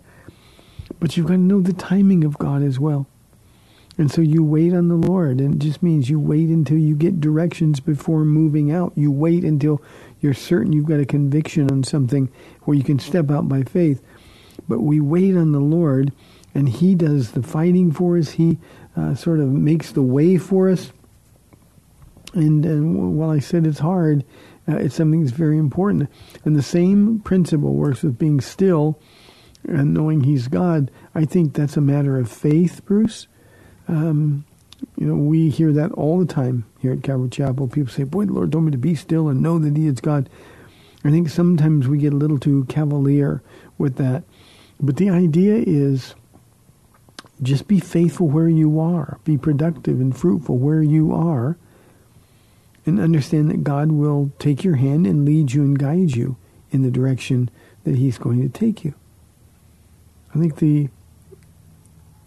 [1.00, 3.06] but you've got to know the timing of God as well.
[3.98, 6.94] And so you wait on the Lord, and it just means you wait until you
[6.94, 8.92] get directions before moving out.
[8.94, 9.80] You wait until
[10.20, 12.30] you're certain you've got a conviction on something
[12.64, 14.02] where you can step out by faith.
[14.68, 16.12] But we wait on the Lord,
[16.54, 18.32] and He does the fighting for us.
[18.32, 18.58] He
[18.96, 20.92] uh, sort of makes the way for us.
[22.34, 24.24] And, and while I said it's hard,
[24.68, 26.10] uh, it's something that's very important.
[26.44, 29.00] And the same principle works with being still
[29.66, 30.90] and knowing He's God.
[31.14, 33.26] I think that's a matter of faith, Bruce.
[33.88, 34.44] Um,
[34.96, 37.68] you know, we hear that all the time here at Calvary Chapel.
[37.68, 40.00] People say, Boy, the Lord told me to be still and know that He is
[40.00, 40.28] God.
[41.04, 43.42] I think sometimes we get a little too cavalier
[43.78, 44.24] with that.
[44.80, 46.14] But the idea is
[47.42, 51.56] just be faithful where you are, be productive and fruitful where you are,
[52.84, 56.36] and understand that God will take your hand and lead you and guide you
[56.70, 57.50] in the direction
[57.84, 58.94] that He's going to take you.
[60.36, 60.88] I think the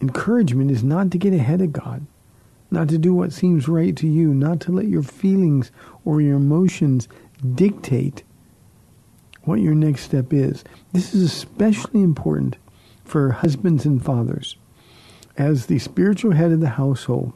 [0.02, 2.08] encouragement is not to get ahead of God,
[2.72, 5.72] not to do what seems right to you, not to let your feelings
[6.06, 7.08] or your emotions
[7.54, 8.24] dictate
[9.44, 10.64] what your next step is.
[10.92, 12.56] This is especially important
[13.06, 14.58] for husbands and fathers.
[15.38, 17.34] As the spiritual head of the household,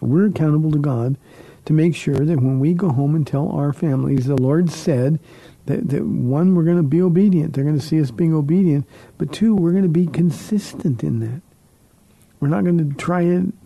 [0.00, 1.18] we're accountable to God
[1.64, 5.18] to make sure that when we go home and tell our families, the Lord said
[5.66, 7.54] that, that one, we're going to be obedient.
[7.54, 8.86] They're going to see us being obedient.
[9.16, 11.42] But two, we're going to be consistent in that.
[12.40, 13.56] We're not going to try and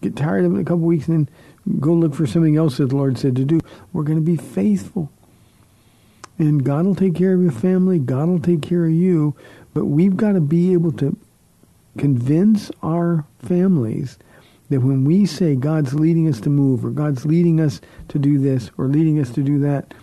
[0.00, 2.90] get tired of it a couple weeks and then go look for something else that
[2.90, 3.60] the Lord said to do.
[3.92, 5.10] We're going to be faithful.
[6.38, 7.98] And God will take care of your family.
[7.98, 9.34] God will take care of you.
[9.74, 11.16] But we've got to be able to
[11.98, 14.18] convince our families
[14.70, 18.38] that when we say God's leading us to move or God's leading us to do
[18.38, 19.94] this or leading us to do that,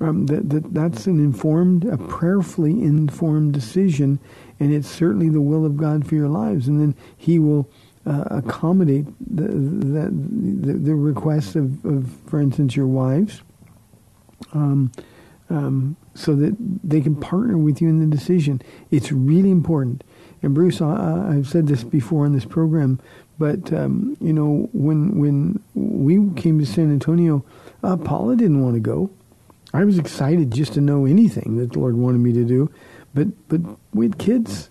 [0.00, 4.18] um, that, that that's an informed, a prayerfully informed decision,
[4.58, 6.68] and it's certainly the will of God for your lives.
[6.68, 7.68] And then He will
[8.06, 13.42] uh, accommodate the, the, the, the requests of, of, for instance, your wives,
[14.54, 14.90] um,
[15.50, 18.62] um, so that they can partner with you in the decision.
[18.90, 20.02] It's really important.
[20.42, 23.00] And Bruce, I, I've said this before in this program,
[23.40, 27.42] but um, you know, when when we came to San Antonio,
[27.82, 29.10] uh, Paula didn't want to go.
[29.72, 32.70] I was excited just to know anything that the Lord wanted me to do,
[33.14, 33.62] but but
[33.94, 34.68] we had kids.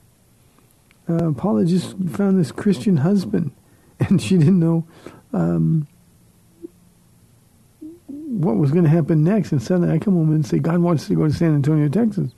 [1.07, 3.51] Uh, Paula just found this Christian husband,
[3.99, 4.85] and she didn't know
[5.33, 5.87] um,
[8.07, 9.51] what was going to happen next.
[9.51, 12.31] And suddenly, I come home and say, God wants to go to San Antonio, Texas.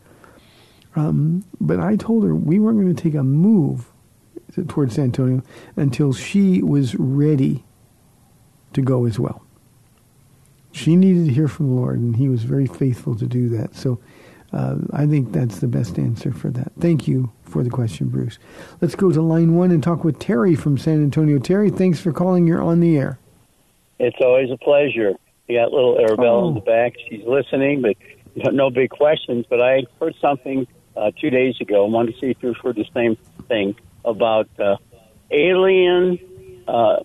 [0.96, 3.91] Um, but I told her we weren't going to take a move
[4.68, 5.42] towards San Antonio
[5.76, 7.64] until she was ready
[8.74, 9.44] to go as well.
[10.72, 13.76] she needed to hear from the Lord, and He was very faithful to do that.
[13.76, 14.00] So
[14.54, 16.72] uh, I think that's the best answer for that.
[16.80, 18.40] Thank you for the question, Bruce.
[18.80, 21.40] Let's go to line one and talk with Terry from San Antonio.
[21.40, 22.48] Terry, thanks for calling.
[22.48, 23.20] You're on the air.
[24.00, 25.14] It's always a pleasure.
[25.48, 26.48] You got little Arabella Oh.
[26.50, 26.94] in the back.
[27.10, 27.98] She's listening, but
[28.54, 29.46] no big questions.
[29.50, 31.86] But I heard something uh, two days ago.
[31.86, 33.18] I wanted to see if you heard the same
[33.50, 34.78] thing about uh,
[35.30, 36.20] alien
[36.68, 36.98] uh,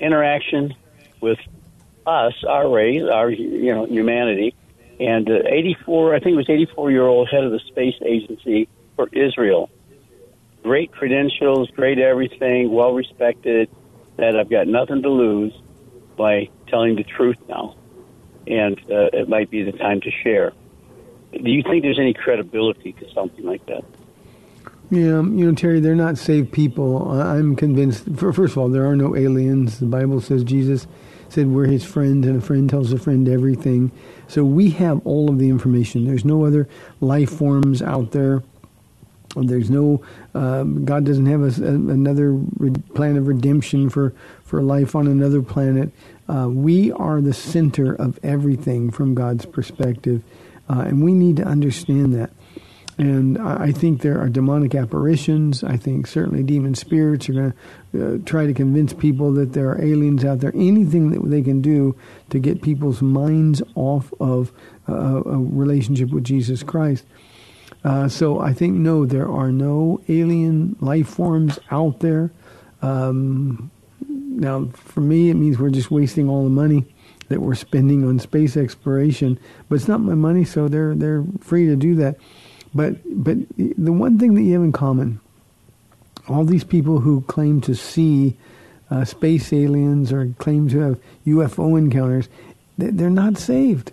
[0.00, 0.74] interaction
[1.20, 1.38] with
[2.06, 4.54] us, our race, our you know humanity,
[4.98, 6.14] and uh, 84.
[6.14, 9.70] I think it was 84 year old head of the space agency for Israel.
[10.62, 13.68] Great credentials, great everything, well respected.
[14.16, 15.54] That I've got nothing to lose
[16.16, 17.76] by telling the truth now,
[18.46, 20.52] and uh, it might be the time to share.
[21.32, 23.84] Do you think there's any credibility to something like that?
[24.92, 27.10] Yeah, um, you know, Terry, they're not saved people.
[27.18, 28.04] I'm convinced.
[28.14, 29.80] First of all, there are no aliens.
[29.80, 30.86] The Bible says Jesus
[31.30, 33.90] said we're his friend, and a friend tells a friend everything.
[34.28, 36.04] So we have all of the information.
[36.04, 36.68] There's no other
[37.00, 38.42] life forms out there.
[39.34, 44.12] There's no um, God doesn't have a, another re- plan of redemption for
[44.44, 45.90] for life on another planet.
[46.28, 50.22] Uh, we are the center of everything from God's perspective,
[50.68, 52.30] uh, and we need to understand that.
[52.98, 55.64] And I think there are demonic apparitions.
[55.64, 57.54] I think certainly demon spirits are going
[57.92, 60.52] to uh, try to convince people that there are aliens out there.
[60.54, 61.96] Anything that they can do
[62.30, 64.52] to get people's minds off of
[64.88, 67.04] uh, a relationship with Jesus Christ.
[67.82, 72.30] Uh, so I think no, there are no alien life forms out there.
[72.82, 73.70] Um,
[74.08, 76.84] now, for me, it means we're just wasting all the money
[77.28, 79.38] that we're spending on space exploration.
[79.68, 82.16] But it's not my money, so they're they're free to do that.
[82.74, 85.20] But but the one thing that you have in common,
[86.28, 88.36] all these people who claim to see
[88.90, 92.28] uh, space aliens or claim to have UFO encounters,
[92.78, 93.92] they- they're not saved.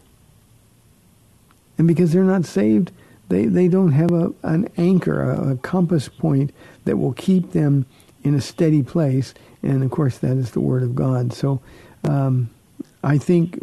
[1.78, 2.92] And because they're not saved,
[3.30, 6.54] they, they don't have a, an anchor, a, a compass point
[6.86, 7.86] that will keep them
[8.24, 9.34] in a steady place.
[9.64, 11.34] And of course, that is the Word of God.
[11.34, 11.62] So
[12.04, 12.50] um,
[13.04, 13.60] I think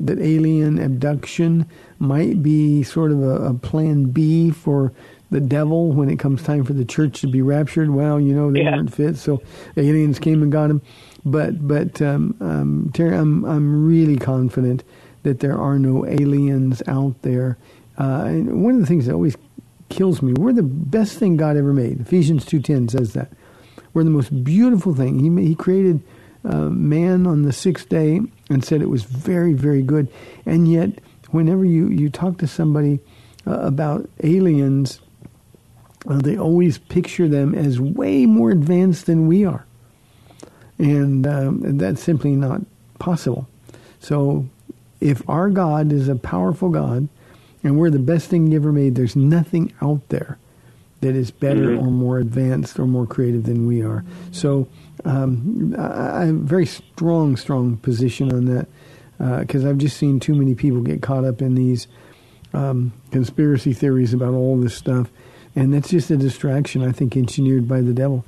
[0.00, 1.66] that alien abduction
[1.98, 4.92] might be sort of a, a plan B for
[5.30, 7.90] the devil when it comes time for the church to be raptured.
[7.90, 8.76] Well, you know, they Yeah.
[8.76, 9.42] weren't fit, so
[9.76, 10.82] aliens came and got him.
[11.24, 14.84] But but um, um, Terry, I'm I'm really confident
[15.24, 17.58] that there are no aliens out there.
[17.98, 19.36] Uh, and one of the things that always
[19.88, 22.00] kills me, we're the best thing God ever made.
[22.00, 23.32] Ephesians two ten says that
[23.94, 25.18] we're the most beautiful thing.
[25.18, 26.02] He he created
[26.44, 30.08] uh, man on the sixth day and said it was very very good.
[30.44, 30.90] And yet,
[31.30, 33.00] whenever you you talk to somebody
[33.46, 35.00] uh, about aliens,
[36.08, 39.64] uh, they always picture them as way more advanced than we are,
[40.78, 42.60] and um, that's simply not
[42.98, 43.48] possible.
[44.00, 44.46] So,
[45.00, 47.08] if our God is a powerful God,
[47.64, 50.38] and we're the best thing He ever made, there's nothing out there
[51.00, 51.82] that is better Mhm.
[51.82, 54.04] or more advanced or more creative than we are.
[54.30, 54.66] So,
[55.04, 58.68] um, I, I have a very strong, strong position on that
[59.40, 61.88] because I've just seen too many people get caught up in these
[62.52, 65.10] um, conspiracy theories about all this stuff,
[65.54, 66.82] and that's just a distraction.
[66.82, 68.24] I think engineered by the devil.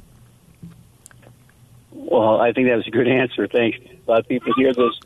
[1.92, 3.46] Well, I think that was a good answer.
[3.48, 3.78] Thanks.
[4.06, 4.98] A lot of people hear this.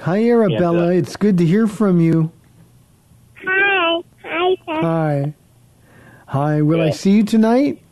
[0.00, 0.86] Hi, Arabella.
[0.86, 2.32] uh, it's good to hear from you.
[3.44, 4.00] Hi.
[4.22, 4.82] Hi, Seth.
[4.82, 5.34] Hi.
[6.26, 6.62] Hi.
[6.62, 7.82] Will I see you tonight?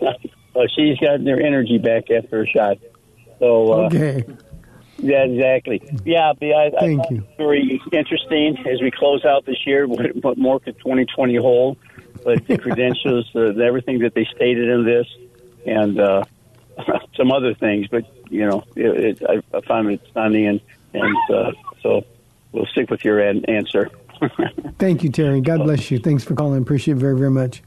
[0.60, 2.76] well, she's got their energy back after a shot.
[3.38, 4.24] So, uh, Okay.
[4.98, 5.82] yeah, exactly.
[6.04, 7.24] Yeah, but I, I Thank thought you.
[7.38, 9.86] very interesting as we close out this year.
[9.88, 11.78] What, what more could 2020 hold?
[12.22, 15.06] But the credentials, uh, everything that they stated in this,
[15.64, 16.24] and uh,
[17.16, 17.86] some other things.
[17.88, 20.60] But you know, it, it, I, I found it stunning, and
[20.92, 21.52] and uh,
[21.82, 22.04] so
[22.52, 23.88] we'll stick with your an- answer.
[24.78, 25.40] Thank you, Terry.
[25.40, 25.98] God bless you.
[25.98, 26.60] Thanks for calling.
[26.60, 27.62] Appreciate it very, very much.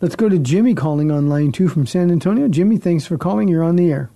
[0.00, 2.48] Let's go to Jimmy calling on line two from San Antonio.
[2.48, 3.48] Jimmy, thanks for calling.
[3.48, 4.10] You're on the air.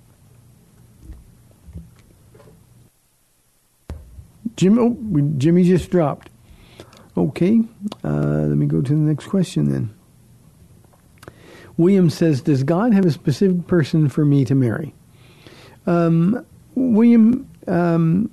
[4.56, 4.94] Jim, oh,
[5.38, 6.28] Jimmy just dropped.
[7.16, 7.62] Okay,
[8.04, 9.94] uh, let me go to the next question then.
[11.78, 14.94] William says, "Does God have a specific person for me to marry?"
[15.86, 18.30] Um, William, um,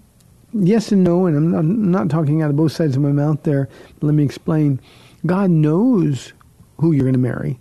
[0.54, 3.14] yes and no, and I'm not, I'm not talking out of both sides of my
[3.14, 3.70] mouth there.
[4.02, 4.82] Let me explain.
[5.26, 6.34] God knows
[6.80, 7.60] who you're going to marry,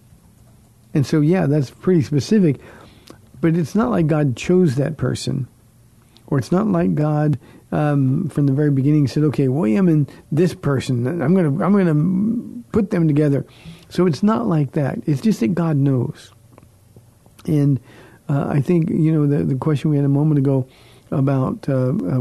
[0.94, 2.60] and so yeah, that's pretty specific.
[3.40, 5.46] But it's not like God chose that person,
[6.26, 7.38] or it's not like God
[7.72, 11.72] um, from the very beginning said, "Okay, William and this person, I'm going to I'm
[11.72, 13.44] going to put them together."
[13.88, 14.98] So it's not like that.
[15.06, 16.32] It's just that God knows.
[17.46, 17.78] And
[18.28, 20.66] uh, I think you know the the question we had a moment ago.
[21.12, 22.18] about uh, uh,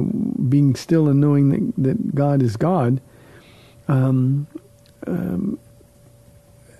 [0.48, 3.02] being still and knowing that, that God is God,
[3.88, 4.46] um,
[5.08, 5.58] um,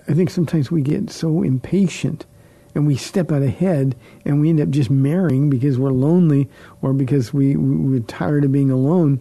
[0.08, 2.26] I think sometimes we get so impatient
[2.74, 6.48] and we step out ahead and we end up just marrying because we're lonely
[6.82, 9.20] or because we, we're tired of being alone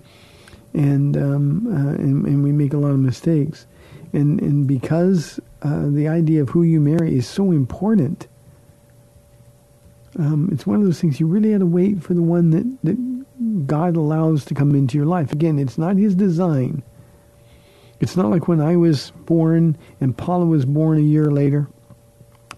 [0.73, 3.65] and, um, uh, and, and we make a lot of mistakes.
[4.13, 8.27] And, and because uh, the idea of who you marry is so important,
[10.19, 12.77] um, it's one of those things you really have to wait for the one that,
[12.83, 15.31] that God allows to come into your life.
[15.31, 16.83] Again, it's not his design.
[17.99, 21.67] It's not like when I was born and Paula was born a year later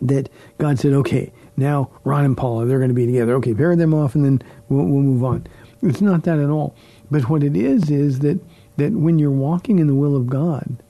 [0.02, 3.36] that God said, okay, now Ron and Paula, they're going to be together.
[3.36, 5.48] Okay, pair them off and then we'll, we'll move on.
[5.82, 6.76] It's not that at all.
[7.10, 8.40] But what it is, is that,
[8.78, 10.82] that when you're walking in the will of God,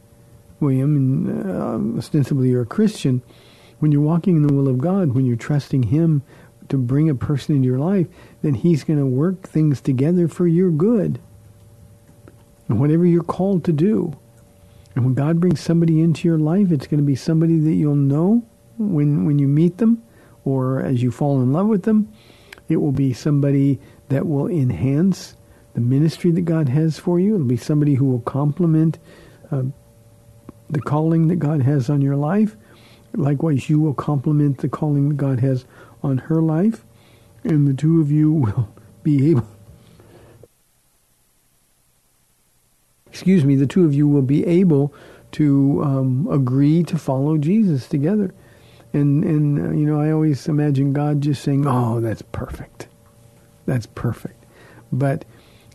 [0.59, 3.21] William, and uh, ostensibly you're a Christian,
[3.79, 6.23] when you're walking in the will of God, when you're trusting Him
[6.69, 8.07] to bring a person into your life,
[8.41, 11.19] then He's going to work things together for your good.
[12.67, 14.17] And whatever you're called to do.
[14.97, 17.93] And when God brings somebody into your life, it's going to be somebody that you'll
[17.93, 18.43] know
[18.79, 20.01] when when you meet them
[20.43, 22.11] or as you fall in love with them.
[22.67, 23.79] It will be somebody
[24.09, 25.35] that will enhance
[25.75, 27.35] the ministry that God has for you.
[27.35, 28.97] It'll be somebody who will complement
[29.51, 29.65] uh,
[30.67, 32.55] the calling that God has on your life.
[33.13, 35.65] Likewise, you will complement the calling that God has
[36.01, 36.83] on her life,
[37.43, 38.73] and the two of you will
[39.03, 39.56] be able.
[43.09, 44.93] Excuse me, the two of you will be able
[45.33, 48.33] to um, agree to follow Jesus together.
[48.93, 52.87] And, and uh, you know, I always imagine God just saying, oh, that's perfect.
[53.65, 54.45] That's perfect.
[54.91, 55.25] But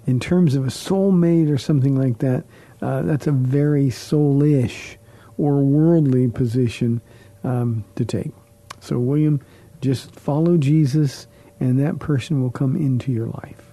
[0.06, 2.44] in terms of a soulmate or something like that,
[2.80, 4.96] uh, that's a very soulish
[5.38, 7.00] or worldly position
[7.44, 8.32] um, to take.
[8.80, 9.40] So, William,
[9.80, 11.26] just follow Jesus,
[11.60, 13.72] and that person will come into your life.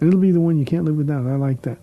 [0.00, 1.26] It'll be the one you can't live without.
[1.26, 1.78] I like that.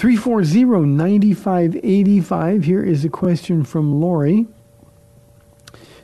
[0.00, 2.64] 340-9585.
[2.64, 4.46] Here is a question from Lori.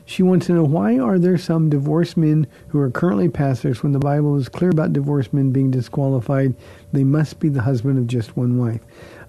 [0.05, 3.93] She wants to know why are there some divorced men who are currently pastors when
[3.93, 6.53] the Bible is clear about divorced men being disqualified?
[6.93, 8.81] They must be the husband of just one wife.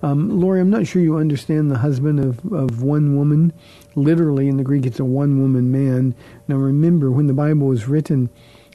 [0.03, 3.55] Um, Lori, I'm not sure you understand the husband of, of one woman.
[3.95, 6.15] Literally, in the Greek, it's a one woman man.
[6.47, 8.29] Now, remember, when the Bible was written,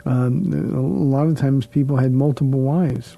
[0.07, 3.15] um, a lot of times people had multiple wives.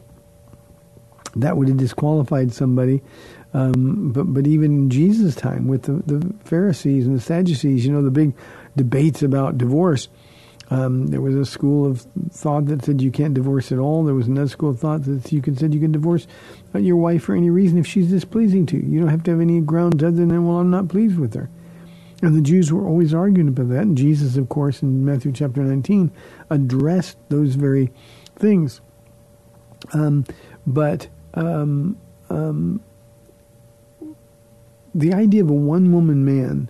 [1.35, 3.01] That would have disqualified somebody.
[3.53, 7.91] Um, but but even in Jesus' time, with the, the Pharisees and the Sadducees, you
[7.91, 8.33] know, the big
[8.75, 10.09] debates about divorce.
[10.71, 14.03] Um, there was a school of thought that said you can't divorce at all.
[14.03, 16.25] There was another school of thought that you can said you can divorce
[16.73, 18.83] your wife for any reason if she's displeasing to you.
[18.83, 21.49] You don't have to have any grounds other than well, I'm not pleased with her.
[22.21, 23.81] And the Jews were always arguing about that.
[23.81, 26.11] And Jesus, of course, in Matthew chapter 19,
[26.49, 27.91] addressed those very
[28.35, 28.81] things.
[29.93, 30.25] Um,
[30.65, 31.97] but um,
[32.29, 32.81] um,
[34.93, 36.69] the idea of a one woman man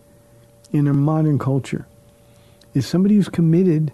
[0.71, 1.87] in a modern culture
[2.73, 3.93] is somebody who's committed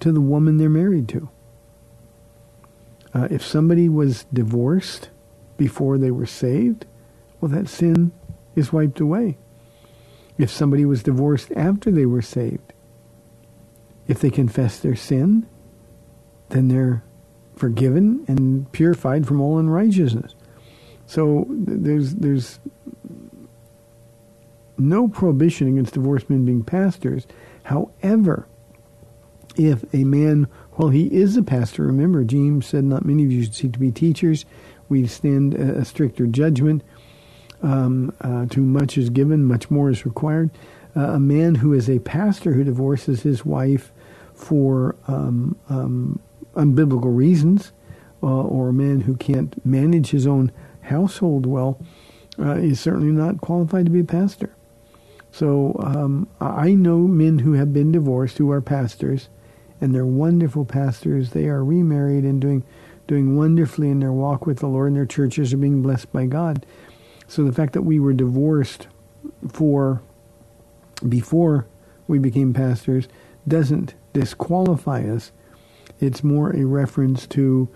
[0.00, 1.28] to the woman they're married to.
[3.14, 5.10] Uh, if somebody was divorced
[5.58, 6.86] before they were saved,
[7.40, 8.12] well, that sin
[8.56, 9.36] is wiped away.
[10.38, 12.72] If somebody was divorced after they were saved,
[14.08, 15.46] if they confess their sin,
[16.48, 17.02] then they're
[17.56, 20.34] forgiven and purified from all unrighteousness.
[21.06, 22.60] So there's there's
[24.78, 27.26] no prohibition against divorced men being pastors.
[27.64, 28.46] However,
[29.56, 33.44] if a man, while he is a pastor, remember James said, "Not many of you
[33.44, 34.44] should seek to be teachers."
[34.88, 36.82] We stand a, a stricter judgment.
[37.62, 40.50] Um, uh, too much is given, much more is required.
[40.96, 43.92] Uh, a man who is a pastor who divorces his wife
[44.34, 46.18] for um, um,
[46.54, 47.72] unbiblical reasons,
[48.22, 51.78] uh, or a man who can't manage his own household well,
[52.38, 54.54] uh, is certainly not qualified to be a pastor.
[55.30, 59.28] So um, I know men who have been divorced who are pastors,
[59.80, 61.30] and they're wonderful pastors.
[61.30, 62.64] They are remarried and doing
[63.08, 66.26] doing wonderfully in their walk with the Lord, and their churches are being blessed by
[66.26, 66.64] God.
[67.26, 68.86] So the fact that we were divorced
[69.50, 70.02] for
[71.08, 71.66] before
[72.06, 73.08] we became pastors
[73.48, 75.32] doesn't disqualify us.
[76.02, 77.68] It's more a reference to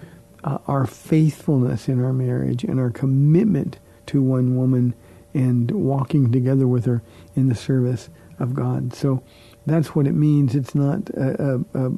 [0.45, 4.95] uh, our faithfulness in our marriage and our commitment to one woman
[5.33, 7.03] and walking together with her
[7.35, 8.09] in the service
[8.39, 8.95] of God.
[8.95, 9.23] So
[9.65, 10.55] that's what it means.
[10.55, 11.91] It's not, uh, uh,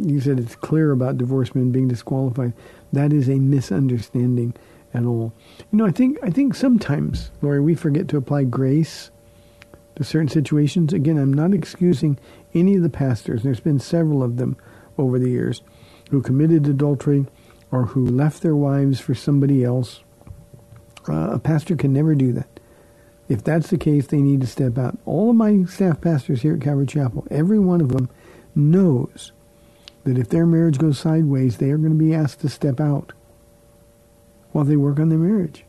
[0.00, 2.52] you said it's clear about divorced men being disqualified.
[2.92, 4.54] That is a misunderstanding
[4.92, 5.32] at all.
[5.72, 9.10] You know, I think, I think sometimes, Lori, we forget to apply grace
[9.96, 10.92] to certain situations.
[10.92, 12.18] Again, I'm not excusing
[12.54, 13.42] any of the pastors.
[13.42, 14.56] There's been several of them
[14.98, 15.62] over the years.
[16.10, 17.26] Who committed adultery
[17.70, 20.00] or who left their wives for somebody else.
[21.08, 22.48] Uh, a pastor can never do that.
[23.28, 24.98] If that's the case, they need to step out.
[25.06, 28.08] All of my staff pastors here at Calvary Chapel, every one of them
[28.54, 29.32] knows
[30.04, 33.12] that if their marriage goes sideways, they are going to be asked to step out
[34.52, 35.64] while they work on their marriage.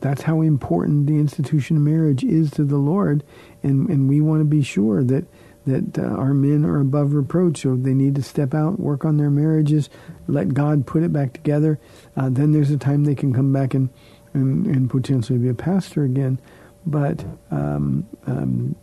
[0.00, 3.24] That's how important the institution of marriage is to the Lord,
[3.62, 5.26] and, and we want to be sure that
[5.68, 9.16] that uh, our men are above reproach, so they need to step out, work on
[9.16, 9.88] their marriages,
[10.26, 11.78] let God put it back together.
[12.16, 13.88] Uh, then there's a time they can come back and,
[14.34, 16.40] and, and potentially be a pastor again.
[16.86, 18.74] But um, um,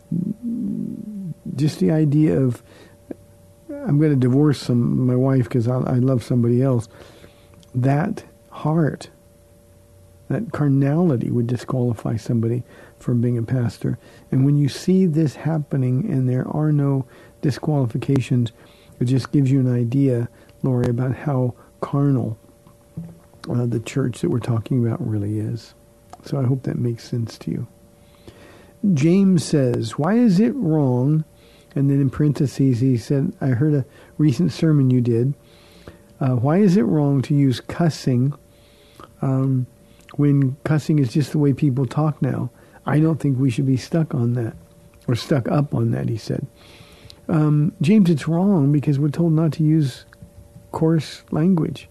[1.55, 2.61] just the idea of
[3.69, 6.87] I'm going to divorce some my wife because I, I love somebody else.
[7.73, 9.09] That heart,
[10.29, 12.63] that carnality would disqualify somebody
[13.05, 13.99] from being a pastor.
[14.31, 17.05] And when you see this happening and there are no
[17.41, 18.51] disqualifications,
[18.99, 20.27] it just gives you an idea,
[20.63, 22.37] Lori, about how carnal
[23.47, 25.75] uh, the church that we're talking about really is.
[26.23, 27.67] So I hope that makes sense to you.
[28.93, 31.23] James says, why is it wrong?
[31.75, 33.85] And then in parentheses, he said, I heard a
[34.17, 35.35] recent sermon you did.
[36.19, 38.33] Uh, why is it wrong to use cussing
[39.21, 39.67] um,
[40.15, 42.49] when cussing is just the way people talk now?
[42.85, 44.55] I don't think we should be stuck on that
[45.07, 46.45] or stuck up on that, he said.
[47.27, 50.05] Um, James, it's wrong because we're told not to use
[50.71, 51.89] coarse language.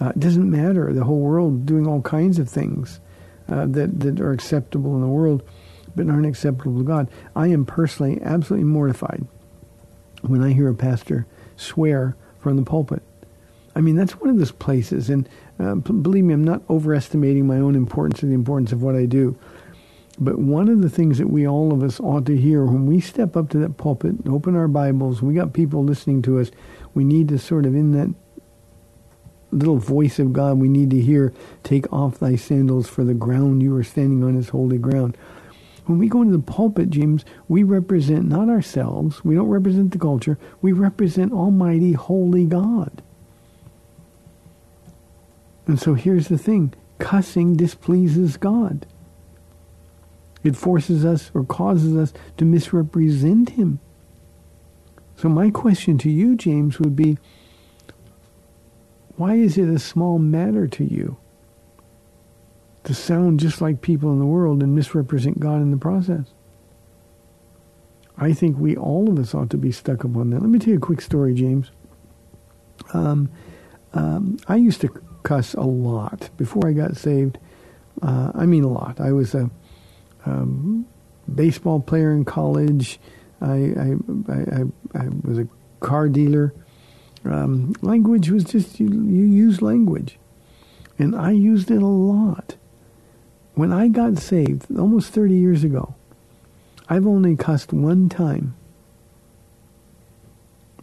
[0.00, 0.92] Uh, it doesn't matter.
[0.92, 3.00] The whole world doing all kinds of things
[3.48, 5.42] uh, that, that are acceptable in the world
[5.94, 7.08] but aren't acceptable to God.
[7.34, 9.26] I am personally absolutely mortified
[10.20, 13.02] when I hear a pastor swear from the pulpit.
[13.74, 17.56] I mean, that's one of those places, and uh, believe me, I'm not overestimating my
[17.56, 19.38] own importance or the importance of what I do.
[20.18, 23.00] But one of the things that we all of us ought to hear when we
[23.00, 26.50] step up to that pulpit and open our Bibles, we got people listening to us,
[26.94, 28.14] we need to sort of in that
[29.52, 33.62] little voice of God, we need to hear, take off thy sandals for the ground
[33.62, 35.16] you are standing on is holy ground.
[35.84, 39.98] When we go into the pulpit, James, we represent not ourselves, we don't represent the
[39.98, 43.02] culture, we represent Almighty Holy God.
[45.66, 48.86] And so here's the thing cussing displeases God.
[50.44, 53.80] It forces us or causes us to misrepresent him.
[55.16, 57.18] So my question to you, James, would be,
[59.16, 61.16] why is it a small matter to you
[62.84, 66.26] to sound just like people in the world and misrepresent God in the process?
[68.18, 70.40] I think we, all of us, ought to be stuck upon that.
[70.40, 71.70] Let me tell you a quick story, James.
[72.92, 73.30] Um,
[73.94, 74.88] um, I used to
[75.22, 77.38] cuss a lot before I got saved.
[78.02, 79.00] Uh, I mean a lot.
[79.00, 79.50] I was a
[80.26, 80.86] um,
[81.32, 82.98] baseball player in college.
[83.40, 83.46] I,
[83.78, 83.94] I,
[84.28, 84.62] I,
[84.94, 85.48] I was a
[85.80, 86.54] car dealer.
[87.24, 90.18] Um, language was just, you, you use language.
[90.98, 92.56] And I used it a lot.
[93.54, 95.94] When I got saved, almost 30 years ago,
[96.88, 98.54] I've only cussed one time.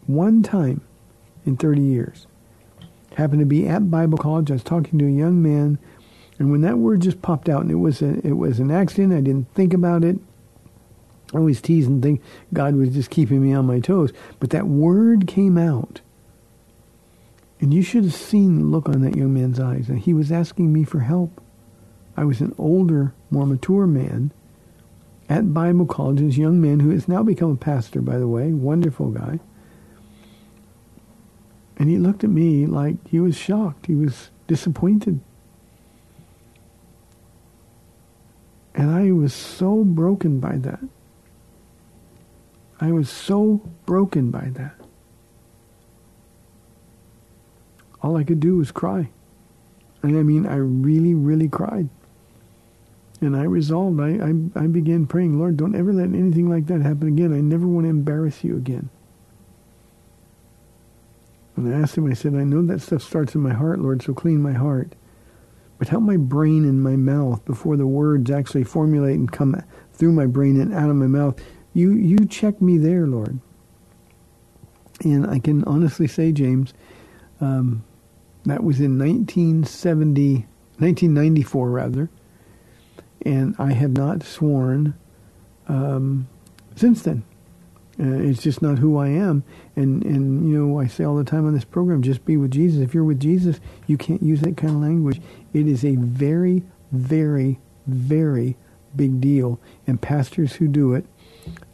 [0.05, 0.81] One time
[1.45, 2.27] in 30 years.
[3.15, 4.49] Happened to be at Bible college.
[4.49, 5.77] I was talking to a young man
[6.43, 9.13] and when that word just popped out, and it was a, it was an accident,
[9.13, 10.17] I didn't think about it.
[11.33, 12.21] I always tease and think
[12.51, 14.11] God was just keeping me on my toes.
[14.41, 16.01] But that word came out.
[17.61, 19.87] And you should have seen the look on that young man's eyes.
[19.87, 21.41] And he was asking me for help.
[22.17, 24.33] I was an older, more mature man
[25.29, 28.51] at Bible college, this young man who has now become a pastor, by the way,
[28.51, 29.39] wonderful guy.
[31.77, 33.85] And he looked at me like he was shocked.
[33.85, 35.21] He was disappointed.
[38.75, 40.79] And I was so broken by that.
[42.79, 44.75] I was so broken by that.
[48.01, 49.09] All I could do was cry.
[50.01, 51.87] And I mean, I really, really cried.
[53.21, 56.81] And I resolved, I, I, I began praying, Lord, don't ever let anything like that
[56.81, 57.31] happen again.
[57.33, 58.89] I never want to embarrass you again.
[61.55, 64.01] And I asked him, I said, I know that stuff starts in my heart, Lord,
[64.01, 64.93] so clean my heart
[65.77, 69.61] but help my brain and my mouth before the words actually formulate and come
[69.93, 71.41] through my brain and out of my mouth.
[71.73, 73.39] You you check me there, Lord.
[75.03, 76.73] And I can honestly say, James,
[77.41, 77.83] um,
[78.45, 80.45] that was in 1970,
[80.77, 82.09] 1994 rather,
[83.25, 84.93] and I have not sworn
[85.67, 86.27] um,
[86.75, 87.23] since then.
[87.99, 89.43] Uh, it's just not who I am.
[89.75, 92.51] And, and, you know, I say all the time on this program, just be with
[92.51, 92.81] Jesus.
[92.81, 95.21] If you're with Jesus, you can't use that kind of language.
[95.53, 98.57] It is a very, very, very
[98.95, 99.59] big deal.
[99.87, 101.05] And pastors who do it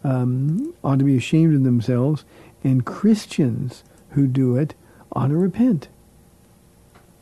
[0.04, 2.26] um, ought to be ashamed of themselves.
[2.64, 4.76] And Christians who do it
[5.14, 5.88] ought to repent.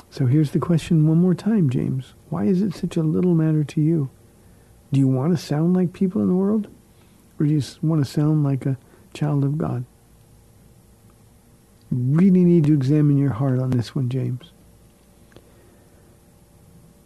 [0.09, 2.13] So here's the question one more time, James.
[2.29, 4.09] Why is it such a little matter to you?
[4.91, 6.67] Do you want to sound like people in the world?
[7.39, 8.77] Or do you want to sound like a
[9.13, 9.85] child of God?
[11.91, 14.51] You really need to examine your heart on this one, James.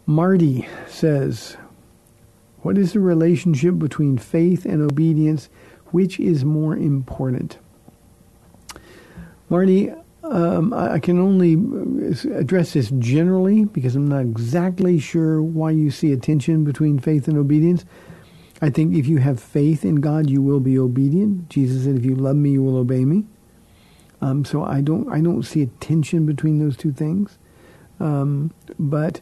[0.06, 1.56] Marty says,
[2.62, 5.48] What is the relationship between faith and obedience?
[5.86, 7.58] Which is more important?
[9.48, 9.92] Marty,
[10.24, 11.52] um, I can only
[12.34, 17.28] address this generally because I'm not exactly sure why you see a tension between faith
[17.28, 17.84] and obedience.
[18.62, 21.48] I think if you have faith in God, you will be obedient.
[21.48, 23.24] Jesus said, "If you love me, you will obey me."
[24.20, 27.38] Um, so I don't, I don't see a tension between those two things.
[27.98, 29.20] Um, but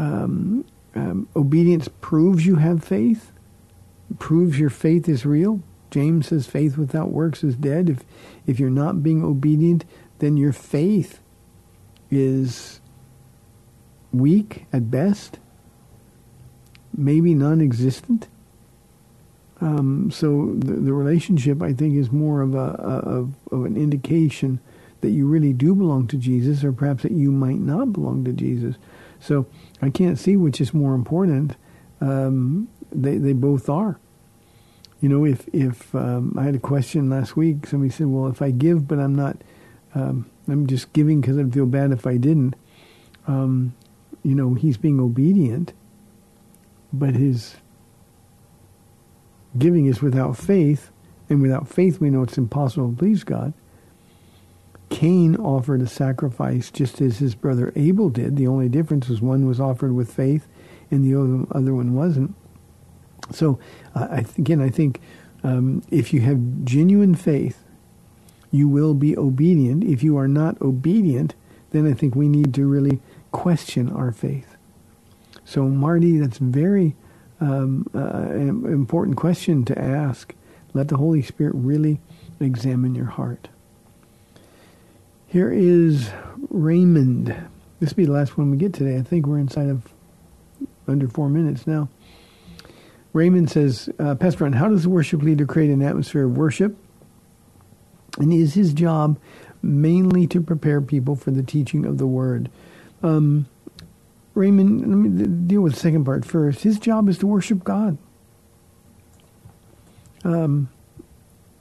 [0.00, 3.32] um, um obedience proves you have faith,
[4.18, 5.60] proves your faith is real.
[5.90, 8.04] James says, "Faith without works is dead." If
[8.46, 9.84] if you're not being obedient,
[10.18, 11.20] then your faith
[12.10, 12.80] is
[14.12, 15.38] weak at best,
[16.96, 18.28] maybe non-existent.
[19.60, 24.58] Um, so the, the, relationship, I think, is more of a of, of an indication
[25.02, 28.32] that you really do belong to Jesus, or perhaps that you might not belong to
[28.32, 28.76] Jesus.
[29.20, 29.46] So
[29.82, 31.56] I can't see which is more important.
[32.00, 33.98] Um, they they both are.
[35.00, 38.42] You know, if if um, I had a question last week, somebody said, "Well, if
[38.42, 39.36] I give but I'm not,
[39.94, 42.54] um, I'm just giving because I'd feel bad if I didn't."
[43.26, 43.74] Um,
[44.22, 45.72] you know, he's being obedient,
[46.92, 47.56] but his
[49.58, 50.90] Giving is without faith,
[51.28, 53.52] and without faith we know it's impossible to please God.
[54.90, 58.36] Cain offered a sacrifice just as his brother Abel did.
[58.36, 60.46] The only difference was one was offered with faith
[60.90, 62.34] and the other one wasn't.
[63.32, 63.58] So,
[63.94, 65.00] uh, I th- again, I think
[65.44, 67.64] um, if you have genuine faith,
[68.50, 69.84] you will be obedient.
[69.84, 71.34] If you are not obedient,
[71.70, 74.56] then I think we need to really question our faith.
[75.44, 76.96] So, Marty, that's very
[77.40, 80.34] um, uh, important question to ask.
[80.74, 82.00] Let the Holy Spirit really
[82.40, 83.48] examine your heart.
[85.30, 86.10] Here is
[86.48, 87.28] Raymond.
[87.78, 88.98] This will be the last one we get today.
[88.98, 89.86] I think we're inside of
[90.88, 91.88] under four minutes now.
[93.12, 96.76] Raymond says, uh, Pastor Ron, how does the worship leader create an atmosphere of worship?
[98.18, 99.20] And is his job
[99.62, 102.50] mainly to prepare people for the teaching of the word?
[103.04, 103.46] Um,
[104.34, 106.64] Raymond, let me deal with the second part first.
[106.64, 107.98] His job is to worship God.
[110.24, 110.70] Um,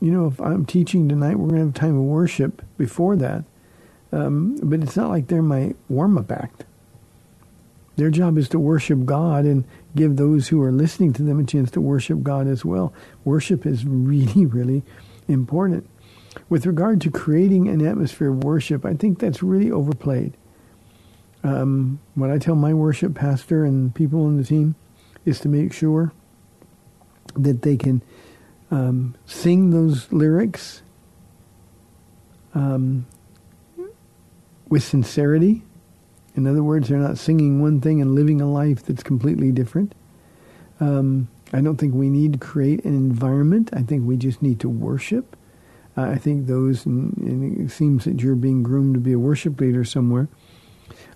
[0.02, 3.44] you know, if I'm teaching tonight, we're going to have time of worship before that.
[4.12, 6.66] Um, but it's not like they're my warm-up act.
[7.96, 11.44] Their job is to worship God and give those who are listening to them a
[11.44, 12.94] chance to worship God as well.
[13.26, 14.84] Worship is really, really
[15.28, 15.88] important.
[16.48, 20.34] With regard to creating an atmosphere of worship, I think that's really overplayed.
[21.44, 24.76] Um, what I tell my worship pastor and people on the team
[25.26, 26.12] is to make sure
[27.36, 28.02] that they can
[28.72, 30.82] um, sing those lyrics
[32.54, 33.06] um,
[34.70, 35.64] with sincerity.
[36.36, 39.94] In other words, they're not singing one thing and living a life that's completely different.
[40.80, 43.72] Um, I don't think we need to create an environment.
[43.74, 45.36] I think we just need to worship.
[45.98, 49.20] Uh, I think those, and, and it seems that you're being groomed to be a
[49.20, 50.30] worship leader somewhere.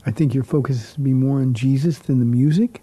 [0.05, 2.81] I think your focus is to be more on Jesus than the music.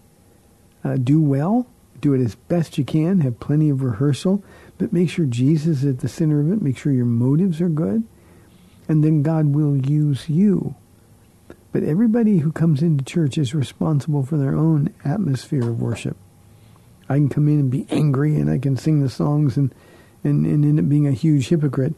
[0.83, 1.67] Uh, do well,
[2.01, 4.43] do it as best you can, have plenty of rehearsal,
[4.79, 6.63] but make sure Jesus is at the center of it.
[6.63, 8.05] Make sure your motives are good,
[8.91, 10.75] and then God will use you.
[11.71, 16.17] But everybody who comes into church is responsible for their own atmosphere of worship.
[17.09, 19.73] I can come in and be angry, and I can sing the songs and,
[20.25, 21.95] and, and end up being a huge hypocrite.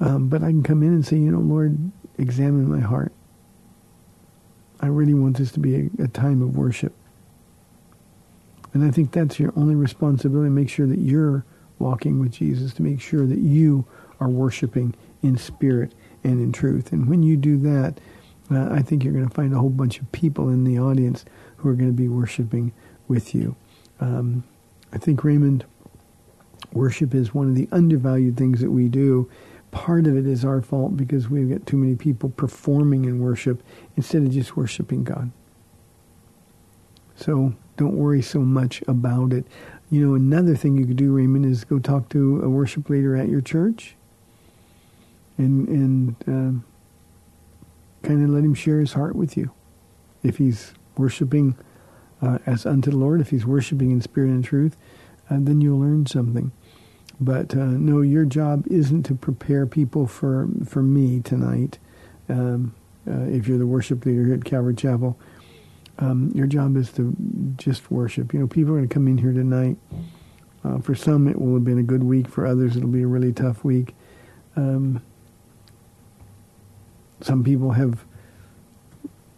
[0.00, 3.12] Um, but I can come in and say, you know, Lord, examine my heart.
[4.80, 6.92] I really want this to be a, a time of worship.
[8.74, 10.50] And I think that's your only responsibility.
[10.50, 11.44] Make sure that you're
[11.78, 13.86] walking with Jesus, to make sure that you
[14.18, 15.94] are worshiping in spirit
[16.26, 16.92] and in truth.
[16.92, 18.00] And when you do that,
[18.50, 21.24] uh, I think you're going to find a whole bunch of people in the audience
[21.56, 22.72] who are going to be worshiping
[23.08, 23.56] with you.
[24.00, 24.44] Um,
[24.92, 25.64] I think, Raymond,
[26.72, 29.28] worship is one of the undervalued things that we do
[29.76, 33.62] part of it is our fault because we've got too many people performing in worship
[33.94, 35.30] instead of just worshiping God.
[37.14, 39.46] So don't worry so much about it.
[39.90, 43.16] You know, another thing you could do, Raymond, is go talk to a worship leader
[43.16, 43.95] at your church
[45.38, 49.50] and and uh, kind of let him share his heart with you.
[50.22, 51.56] If he's worshiping
[52.22, 54.76] uh, as unto the Lord, if he's worshiping in spirit and truth,
[55.30, 56.52] uh, then you'll learn something.
[57.20, 61.78] But uh, no, your job isn't to prepare people for for me tonight.
[62.28, 62.74] Um,
[63.08, 65.18] uh, if you're the worship leader at Calvary Chapel,
[65.98, 67.14] um, your job is to
[67.56, 68.34] just worship.
[68.34, 69.76] You know, people are going to come in here tonight.
[70.64, 72.28] Uh, for some, it will have been a good week.
[72.28, 73.94] For others, it'll be a really tough week.
[74.56, 75.00] Um,
[77.20, 78.04] some people have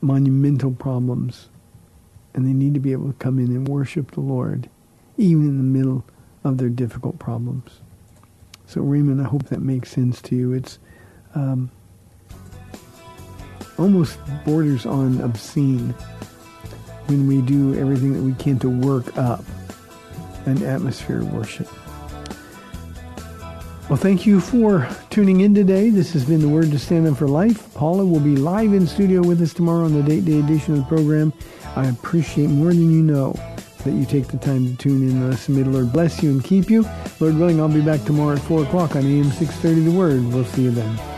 [0.01, 1.49] monumental problems,
[2.35, 4.69] and they need to be able to come in and worship the Lord,
[5.17, 6.05] even in the middle
[6.45, 7.81] of their difficult problems.
[8.67, 10.53] So, Raymond, I hope that makes sense to you.
[10.53, 10.79] It's
[11.35, 11.71] um,
[13.79, 15.91] almost borders on obscene
[17.07, 19.45] when we do everything that we can to work up
[20.47, 21.69] an atmosphere of worship.
[23.89, 25.89] Well, thank you for tuning in today.
[25.89, 27.73] This has been the Word to Stand Up for Life.
[27.73, 30.81] Paula will be live in studio with us tomorrow on the Date Day edition of
[30.81, 31.33] the program.
[31.75, 33.33] I appreciate more than you know
[33.85, 35.49] that you take the time to tune in and.
[35.49, 36.83] May the Lord bless you and keep you.
[37.19, 40.35] Lord willing, I'll be back tomorrow at 4 o'clock on AM 630 The Word.
[40.35, 41.18] We'll see you then.